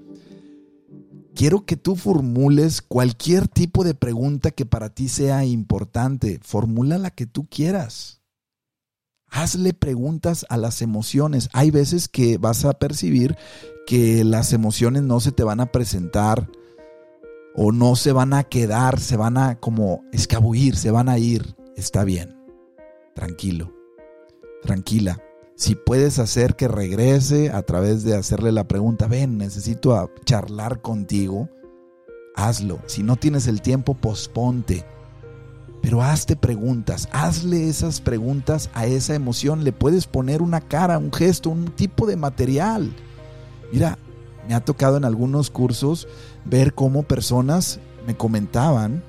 Quiero 1.33 1.65
que 1.65 1.75
tú 1.75 1.95
formules 1.95 2.81
cualquier 2.81 3.47
tipo 3.47 3.83
de 3.83 3.93
pregunta 3.93 4.51
que 4.51 4.65
para 4.65 4.89
ti 4.89 5.09
sea 5.09 5.43
importante. 5.43 6.39
Formula 6.41 6.97
la 6.97 7.11
que 7.11 7.25
tú 7.25 7.47
quieras. 7.49 8.21
Hazle 9.27 9.73
preguntas 9.73 10.45
a 10.49 10.55
las 10.55 10.81
emociones. 10.81 11.49
Hay 11.51 11.71
veces 11.71 12.07
que 12.07 12.37
vas 12.37 12.63
a 12.63 12.73
percibir 12.73 13.35
que 13.85 14.23
las 14.23 14.53
emociones 14.53 15.03
no 15.03 15.19
se 15.19 15.33
te 15.33 15.43
van 15.43 15.59
a 15.59 15.71
presentar 15.71 16.49
o 17.55 17.71
no 17.71 17.95
se 17.95 18.11
van 18.11 18.33
a 18.33 18.43
quedar, 18.43 18.99
se 18.99 19.17
van 19.17 19.37
a 19.37 19.59
como 19.59 20.03
escabullir, 20.11 20.75
se 20.75 20.91
van 20.91 21.09
a 21.09 21.17
ir. 21.17 21.55
Está 21.75 22.03
bien, 22.03 22.37
tranquilo, 23.13 23.73
tranquila. 24.61 25.21
Si 25.55 25.75
puedes 25.75 26.19
hacer 26.19 26.55
que 26.55 26.67
regrese 26.67 27.49
a 27.49 27.61
través 27.61 28.03
de 28.03 28.15
hacerle 28.15 28.51
la 28.51 28.67
pregunta, 28.67 29.07
ven, 29.07 29.37
necesito 29.37 30.11
charlar 30.25 30.81
contigo, 30.81 31.49
hazlo. 32.35 32.79
Si 32.87 33.03
no 33.03 33.15
tienes 33.15 33.47
el 33.47 33.61
tiempo, 33.61 33.93
posponte. 33.93 34.85
Pero 35.81 36.01
hazte 36.01 36.35
preguntas, 36.35 37.07
hazle 37.11 37.69
esas 37.69 38.01
preguntas 38.01 38.69
a 38.73 38.85
esa 38.85 39.15
emoción. 39.15 39.63
Le 39.63 39.71
puedes 39.71 40.07
poner 40.07 40.41
una 40.41 40.59
cara, 40.59 40.97
un 40.97 41.13
gesto, 41.13 41.51
un 41.51 41.67
tipo 41.67 42.05
de 42.05 42.17
material. 42.17 42.93
Mira, 43.71 43.97
me 44.47 44.55
ha 44.55 44.63
tocado 44.63 44.97
en 44.97 45.05
algunos 45.05 45.49
cursos 45.49 46.07
ver 46.45 46.73
cómo 46.73 47.03
personas 47.03 47.79
me 48.05 48.15
comentaban 48.15 49.03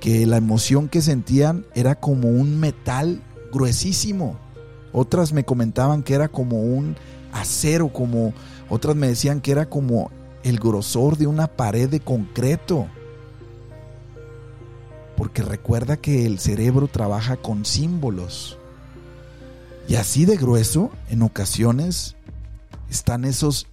que 0.00 0.26
la 0.26 0.36
emoción 0.36 0.88
que 0.88 1.02
sentían 1.02 1.66
era 1.74 1.96
como 1.96 2.28
un 2.28 2.58
metal 2.58 3.22
gruesísimo. 3.52 4.38
Otras 4.92 5.32
me 5.32 5.44
comentaban 5.44 6.02
que 6.02 6.14
era 6.14 6.28
como 6.28 6.62
un 6.62 6.96
acero, 7.32 7.92
como 7.92 8.32
otras 8.68 8.96
me 8.96 9.08
decían 9.08 9.40
que 9.40 9.52
era 9.52 9.68
como 9.68 10.10
el 10.42 10.58
grosor 10.58 11.16
de 11.16 11.26
una 11.26 11.46
pared 11.46 11.88
de 11.88 12.00
concreto. 12.00 12.86
Porque 15.16 15.42
recuerda 15.42 15.96
que 15.96 16.26
el 16.26 16.38
cerebro 16.38 16.86
trabaja 16.88 17.36
con 17.36 17.64
símbolos. 17.64 18.56
Y 19.88 19.96
así 19.96 20.26
de 20.26 20.36
grueso, 20.36 20.90
en 21.08 21.22
ocasiones, 21.22 22.14
están 22.90 23.24
esos 23.24 23.66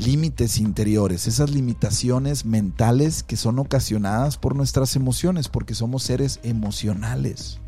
límites 0.00 0.58
interiores, 0.58 1.26
esas 1.26 1.50
limitaciones 1.50 2.44
mentales 2.44 3.22
que 3.22 3.36
son 3.36 3.58
ocasionadas 3.58 4.36
por 4.36 4.56
nuestras 4.56 4.96
emociones, 4.96 5.48
porque 5.48 5.74
somos 5.74 6.02
seres 6.02 6.40
emocionales. 6.42 7.60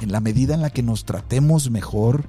En 0.00 0.12
la 0.12 0.20
medida 0.20 0.54
en 0.54 0.62
la 0.62 0.70
que 0.70 0.82
nos 0.82 1.04
tratemos 1.04 1.70
mejor, 1.70 2.24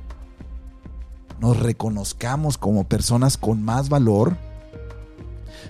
nos 1.39 1.59
reconozcamos 1.59 2.57
como 2.57 2.87
personas 2.87 3.37
con 3.37 3.61
más 3.63 3.89
valor, 3.89 4.37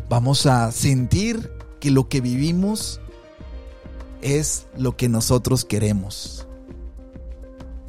vamos 0.09 0.45
a 0.45 0.71
sentir 0.71 1.51
que 1.79 1.91
lo 1.91 2.07
que 2.07 2.21
vivimos 2.21 3.01
es 4.21 4.67
lo 4.77 4.95
que 4.95 5.09
nosotros 5.09 5.65
queremos. 5.65 6.47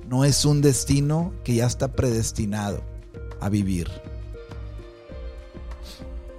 No 0.08 0.24
es 0.24 0.44
un 0.44 0.62
destino 0.62 1.32
que 1.44 1.56
ya 1.56 1.66
está 1.66 1.92
predestinado 1.92 2.82
a 3.40 3.48
vivir 3.48 3.90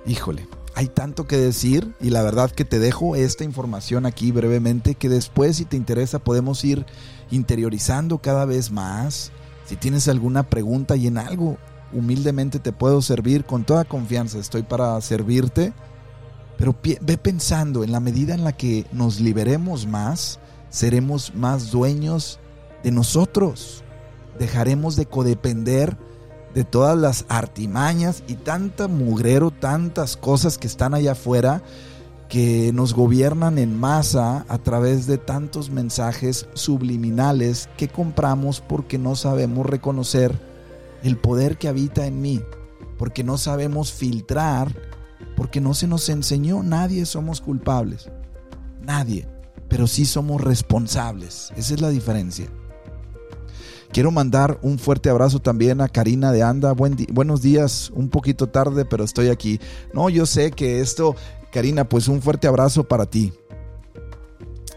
híjole, 0.08 0.48
hay 0.74 0.88
tanto 0.88 1.28
que 1.28 1.38
decir 1.38 1.94
y 2.00 2.10
la 2.10 2.24
verdad 2.24 2.52
que 2.52 2.66
te 2.66 2.80
dejo 2.80 3.16
esta 3.16 3.44
información 3.44 4.06
aquí 4.06 4.32
brevemente 4.32 4.96
que 4.96 5.10
después 5.10 5.58
si 5.58 5.66
te 5.66 5.76
interesa 5.76 6.20
podemos 6.20 6.64
ir 6.64 6.86
interiorizando 7.30 8.20
cada 8.20 8.46
vez 8.46 8.72
más. 8.72 9.32
Si 9.66 9.76
tienes 9.76 10.08
alguna 10.08 10.44
pregunta 10.44 10.96
y 10.96 11.08
en 11.08 11.18
algo 11.18 11.58
humildemente 11.92 12.60
te 12.60 12.72
puedo 12.72 13.02
servir 13.02 13.44
con 13.44 13.66
toda 13.66 13.86
confianza, 13.86 14.40
estoy 14.40 14.64
para 14.64 15.00
servirte. 15.02 15.74
Pero 16.58 16.76
ve 16.82 17.18
pensando, 17.18 17.84
en 17.84 17.92
la 17.92 18.00
medida 18.00 18.34
en 18.34 18.44
la 18.44 18.52
que 18.52 18.88
nos 18.92 19.20
liberemos 19.20 19.86
más, 19.86 20.40
seremos 20.70 21.36
más 21.36 21.70
dueños 21.70 22.40
de 22.84 22.92
nosotros. 22.92 23.84
Dejaremos 24.40 24.96
de 24.96 25.06
codepender 25.06 25.98
de 26.58 26.64
todas 26.64 26.98
las 26.98 27.26
artimañas 27.30 28.24
y 28.28 28.34
tanta 28.34 28.88
mugrero, 28.88 29.52
tantas 29.52 30.18
cosas 30.18 30.58
que 30.58 30.66
están 30.66 30.96
allá 30.96 31.12
afuera 31.12 31.62
que 32.30 32.72
nos 32.74 32.96
gobiernan 32.96 33.60
en 33.60 33.80
masa 33.80 34.44
a 34.50 34.58
través 34.58 35.06
de 35.06 35.20
tantos 35.20 35.70
mensajes 35.70 36.50
subliminales 36.56 37.70
que 37.78 37.90
compramos 37.90 38.60
porque 38.60 38.98
no 38.98 39.16
sabemos 39.16 39.68
reconocer 39.68 40.34
el 41.04 41.18
poder 41.18 41.60
que 41.60 41.68
habita 41.68 42.08
en 42.08 42.24
mí, 42.24 42.42
porque 42.98 43.24
no 43.24 43.38
sabemos 43.38 43.92
filtrar, 43.92 44.76
porque 45.36 45.62
no 45.62 45.76
se 45.76 45.86
nos 45.86 46.10
enseñó, 46.10 46.64
nadie 46.64 47.06
somos 47.06 47.40
culpables, 47.40 48.10
nadie, 48.82 49.28
pero 49.70 49.86
sí 49.86 50.06
somos 50.06 50.42
responsables, 50.42 51.54
esa 51.56 51.76
es 51.76 51.82
la 51.82 51.90
diferencia. 51.90 52.48
Quiero 53.92 54.12
mandar 54.12 54.60
un 54.62 54.78
fuerte 54.80 55.10
abrazo 55.10 55.40
también 55.40 55.82
a 55.82 55.88
Karina 55.88 56.32
de 56.32 56.44
Anda. 56.44 56.74
buenos 56.74 57.42
días, 57.42 57.90
un 57.94 58.10
poquito 58.10 58.48
tarde, 58.48 58.86
pero 58.86 59.04
estoy 59.04 59.30
aquí. 59.30 59.60
No, 59.94 60.10
yo 60.10 60.26
sé 60.26 60.52
que 60.52 60.82
esto, 60.82 61.16
Karina, 61.52 61.88
pues 61.88 62.08
un 62.08 62.22
fuerte 62.22 62.48
abrazo 62.48 62.84
para 62.84 63.06
ti. 63.06 63.34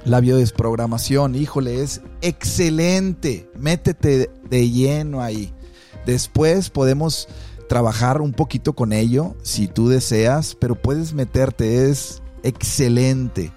La 0.04 0.20
biodesprogramación, 0.20 1.34
híjole, 1.34 1.82
es 1.82 2.00
excelente. 2.22 3.50
Métete 3.58 4.30
de 4.48 4.70
lleno 4.70 5.20
ahí. 5.20 5.52
Después 6.06 6.70
podemos 6.70 7.28
trabajar 7.68 8.22
un 8.22 8.32
poquito 8.32 8.72
con 8.72 8.92
ello 8.92 9.36
si 9.42 9.68
tú 9.68 9.88
deseas, 9.88 10.56
pero 10.58 10.74
puedes 10.74 11.12
meterte, 11.12 11.90
es 11.90 12.22
excelente. 12.42 13.52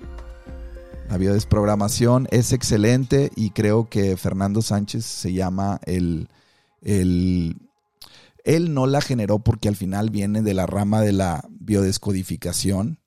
La 1.14 1.20
biodesprogramación 1.20 2.28
es 2.32 2.54
excelente 2.54 3.32
y 3.36 3.52
creo 3.52 3.88
que 3.88 4.18
Fernando 4.18 4.64
Sánchez 4.64 5.06
se 5.06 5.32
llama 5.32 5.80
el, 5.86 6.28
el... 6.82 7.56
Él 8.44 8.74
no 8.74 8.88
la 8.88 9.00
generó 9.00 9.38
porque 9.38 9.68
al 9.70 9.76
final 9.76 10.10
viene 10.10 10.42
de 10.42 10.56
la 10.56 10.66
rama 10.66 11.02
de 11.02 11.12
la 11.12 11.48
biodescodificación. 11.52 12.98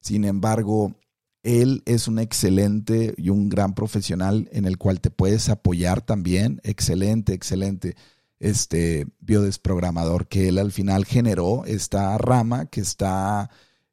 Sin 0.00 0.24
embargo, 0.24 0.94
él 1.42 1.82
es 1.84 2.08
un 2.08 2.18
excelente 2.18 3.12
y 3.18 3.28
un 3.28 3.50
gran 3.50 3.74
profesional 3.74 4.48
en 4.52 4.64
el 4.64 4.78
cual 4.78 5.02
te 5.02 5.10
puedes 5.10 5.50
apoyar 5.50 6.00
también. 6.00 6.62
Excelente, 6.64 7.34
excelente 7.34 7.94
este 8.38 9.06
biodesprogramador 9.18 10.28
que 10.28 10.48
él 10.48 10.56
al 10.56 10.72
final 10.72 11.04
generó 11.04 11.66
esta 11.66 12.16
rama 12.16 12.70
que 12.70 12.80
está 12.80 13.50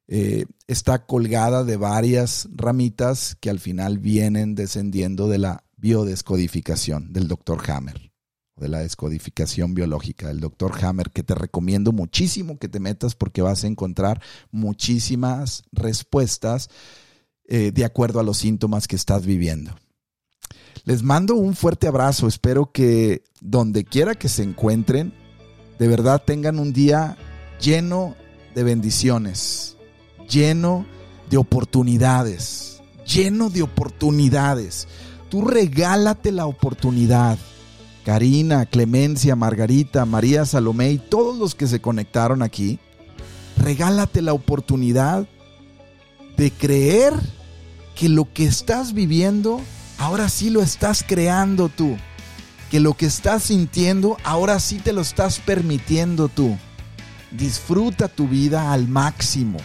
eh, 0.08 0.46
está 0.66 1.04
colgada 1.04 1.64
de 1.64 1.76
varias 1.76 2.48
ramitas 2.54 3.36
que 3.40 3.50
al 3.50 3.60
final 3.60 3.98
vienen 3.98 4.54
descendiendo 4.54 5.28
de 5.28 5.38
la 5.38 5.64
biodescodificación 5.76 7.12
del 7.12 7.28
doctor 7.28 7.70
Hammer, 7.70 8.10
de 8.56 8.68
la 8.68 8.80
descodificación 8.80 9.74
biológica 9.74 10.28
del 10.28 10.40
doctor 10.40 10.72
Hammer, 10.82 11.10
que 11.10 11.22
te 11.22 11.34
recomiendo 11.34 11.92
muchísimo 11.92 12.58
que 12.58 12.68
te 12.68 12.80
metas 12.80 13.14
porque 13.14 13.42
vas 13.42 13.64
a 13.64 13.66
encontrar 13.66 14.22
muchísimas 14.50 15.62
respuestas 15.72 16.70
eh, 17.46 17.70
de 17.72 17.84
acuerdo 17.84 18.18
a 18.18 18.24
los 18.24 18.38
síntomas 18.38 18.88
que 18.88 18.96
estás 18.96 19.26
viviendo. 19.26 19.74
Les 20.84 21.02
mando 21.02 21.34
un 21.34 21.54
fuerte 21.54 21.86
abrazo, 21.86 22.26
espero 22.28 22.72
que 22.72 23.22
donde 23.40 23.84
quiera 23.84 24.14
que 24.14 24.28
se 24.28 24.42
encuentren, 24.42 25.12
de 25.78 25.86
verdad 25.86 26.22
tengan 26.24 26.58
un 26.58 26.72
día 26.72 27.16
lleno 27.60 28.16
de 28.54 28.62
bendiciones, 28.64 29.77
lleno 30.28 30.86
de 31.30 31.36
oportunidades, 31.36 32.82
lleno 33.06 33.50
de 33.50 33.62
oportunidades. 33.62 34.88
Tú 35.28 35.44
regálate 35.44 36.32
la 36.32 36.46
oportunidad. 36.46 37.38
Karina, 38.04 38.64
Clemencia, 38.64 39.36
Margarita, 39.36 40.06
María 40.06 40.46
Salomé 40.46 40.92
y 40.92 40.98
todos 40.98 41.36
los 41.36 41.54
que 41.54 41.66
se 41.66 41.80
conectaron 41.80 42.42
aquí, 42.42 42.78
regálate 43.58 44.22
la 44.22 44.32
oportunidad 44.32 45.28
de 46.38 46.50
creer 46.50 47.12
que 47.94 48.08
lo 48.08 48.32
que 48.32 48.44
estás 48.44 48.94
viviendo, 48.94 49.60
ahora 49.98 50.28
sí 50.28 50.48
lo 50.48 50.62
estás 50.62 51.04
creando 51.06 51.68
tú. 51.68 51.96
Que 52.70 52.80
lo 52.80 52.94
que 52.94 53.06
estás 53.06 53.44
sintiendo, 53.44 54.16
ahora 54.24 54.60
sí 54.60 54.78
te 54.78 54.92
lo 54.92 55.00
estás 55.00 55.40
permitiendo 55.40 56.28
tú. 56.28 56.56
Disfruta 57.30 58.08
tu 58.08 58.28
vida 58.28 58.72
al 58.72 58.88
máximo. 58.88 59.58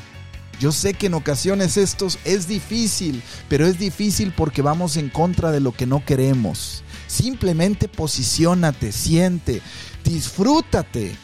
Yo 0.59 0.71
sé 0.71 0.93
que 0.93 1.07
en 1.07 1.13
ocasiones 1.13 1.77
esto 1.77 2.07
es 2.25 2.47
difícil, 2.47 3.21
pero 3.49 3.65
es 3.65 3.77
difícil 3.77 4.33
porque 4.35 4.61
vamos 4.61 4.97
en 4.97 5.09
contra 5.09 5.51
de 5.51 5.59
lo 5.59 5.71
que 5.71 5.85
no 5.85 6.05
queremos. 6.05 6.83
Simplemente 7.07 7.87
posiciónate, 7.87 8.91
siente, 8.91 9.61
disfrútate 10.03 11.15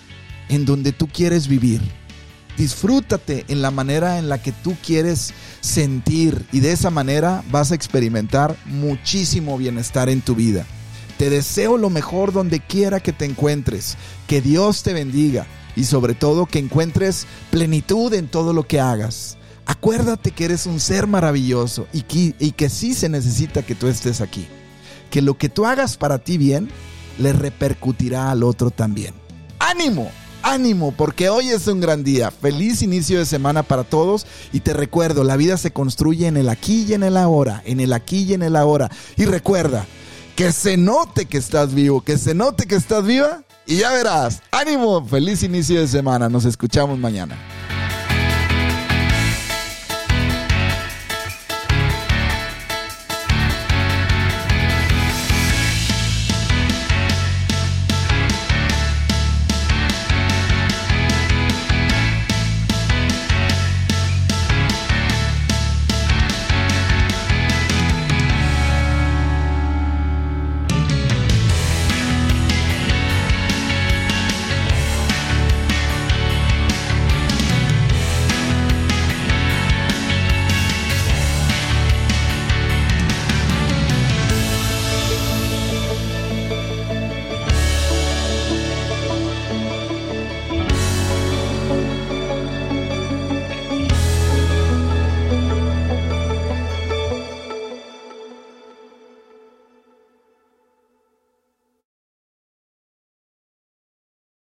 en 0.50 0.66
donde 0.66 0.92
tú 0.92 1.08
quieres 1.08 1.48
vivir. 1.48 1.82
Disfrútate 2.58 3.46
en 3.48 3.62
la 3.62 3.72
manera 3.72 4.20
en 4.20 4.28
la 4.28 4.42
que 4.42 4.52
tú 4.52 4.76
quieres 4.86 5.34
sentir 5.62 6.46
y 6.52 6.60
de 6.60 6.74
esa 6.74 6.90
manera 6.90 7.42
vas 7.50 7.72
a 7.72 7.76
experimentar 7.76 8.58
muchísimo 8.66 9.58
bienestar 9.58 10.10
en 10.10 10.22
tu 10.22 10.36
vida. 10.36 10.66
Te 11.18 11.30
deseo 11.30 11.78
lo 11.78 11.90
mejor 11.90 12.34
donde 12.34 12.60
quiera 12.60 13.00
que 13.00 13.14
te 13.14 13.26
encuentres. 13.26 13.98
Que 14.28 14.42
Dios 14.42 14.84
te 14.84 14.94
bendiga 14.94 15.48
y 15.76 15.86
sobre 15.86 16.14
todo 16.14 16.46
que 16.46 16.60
encuentres 16.60 17.28
plenitud 17.52 18.14
en 18.14 18.28
todo 18.28 18.54
lo 18.54 18.68
que 18.68 18.80
hagas. 18.80 19.38
Acuérdate 19.66 20.32
que 20.32 20.46
eres 20.46 20.66
un 20.66 20.80
ser 20.80 21.08
maravilloso 21.08 21.88
y 21.94 22.02
que, 22.02 22.36
y 22.40 22.52
que 22.52 22.70
sí 22.70 22.94
se 22.94 23.10
necesita 23.10 23.64
que 23.64 23.76
tú 23.76 23.88
estés 23.88 24.22
aquí. 24.22 24.48
Que 25.12 25.22
lo 25.22 25.38
que 25.38 25.50
tú 25.50 25.66
hagas 25.66 25.98
para 25.98 26.20
ti 26.20 26.38
bien 26.38 26.70
le 27.18 27.34
repercutirá 27.34 28.32
al 28.32 28.44
otro 28.44 28.72
también. 28.72 29.14
¡Ánimo! 29.60 30.12
ánimo, 30.42 30.94
porque 30.96 31.30
hoy 31.30 31.50
es 31.50 31.68
un 31.68 31.80
gran 31.80 32.04
día. 32.04 32.32
Feliz 32.32 32.82
inicio 32.82 33.20
de 33.20 33.26
semana 33.26 33.64
para 33.64 33.84
todos. 33.84 34.26
Y 34.52 34.62
te 34.62 34.74
recuerdo, 34.74 35.24
la 35.24 35.38
vida 35.38 35.58
se 35.58 35.72
construye 35.72 36.28
en 36.28 36.38
el 36.38 36.50
aquí 36.50 36.86
y 36.88 36.94
en 36.94 37.04
el 37.04 37.18
ahora, 37.18 37.62
en 37.66 37.80
el 37.80 37.94
aquí 37.94 38.24
y 38.24 38.34
en 38.34 38.44
el 38.44 38.56
ahora. 38.56 38.90
Y 39.18 39.26
recuerda, 39.26 39.86
que 40.36 40.52
se 40.52 40.78
note 40.78 41.26
que 41.26 41.38
estás 41.38 41.74
vivo, 41.74 42.02
que 42.02 42.18
se 42.18 42.34
note 42.34 42.66
que 42.66 42.76
estás 42.76 43.06
viva. 43.06 43.44
Y 43.70 43.76
ya 43.76 43.92
verás, 43.92 44.42
ánimo, 44.50 45.06
feliz 45.06 45.44
inicio 45.44 45.80
de 45.80 45.88
semana. 45.88 46.28
Nos 46.28 46.44
escuchamos 46.44 46.98
mañana. 46.98 47.38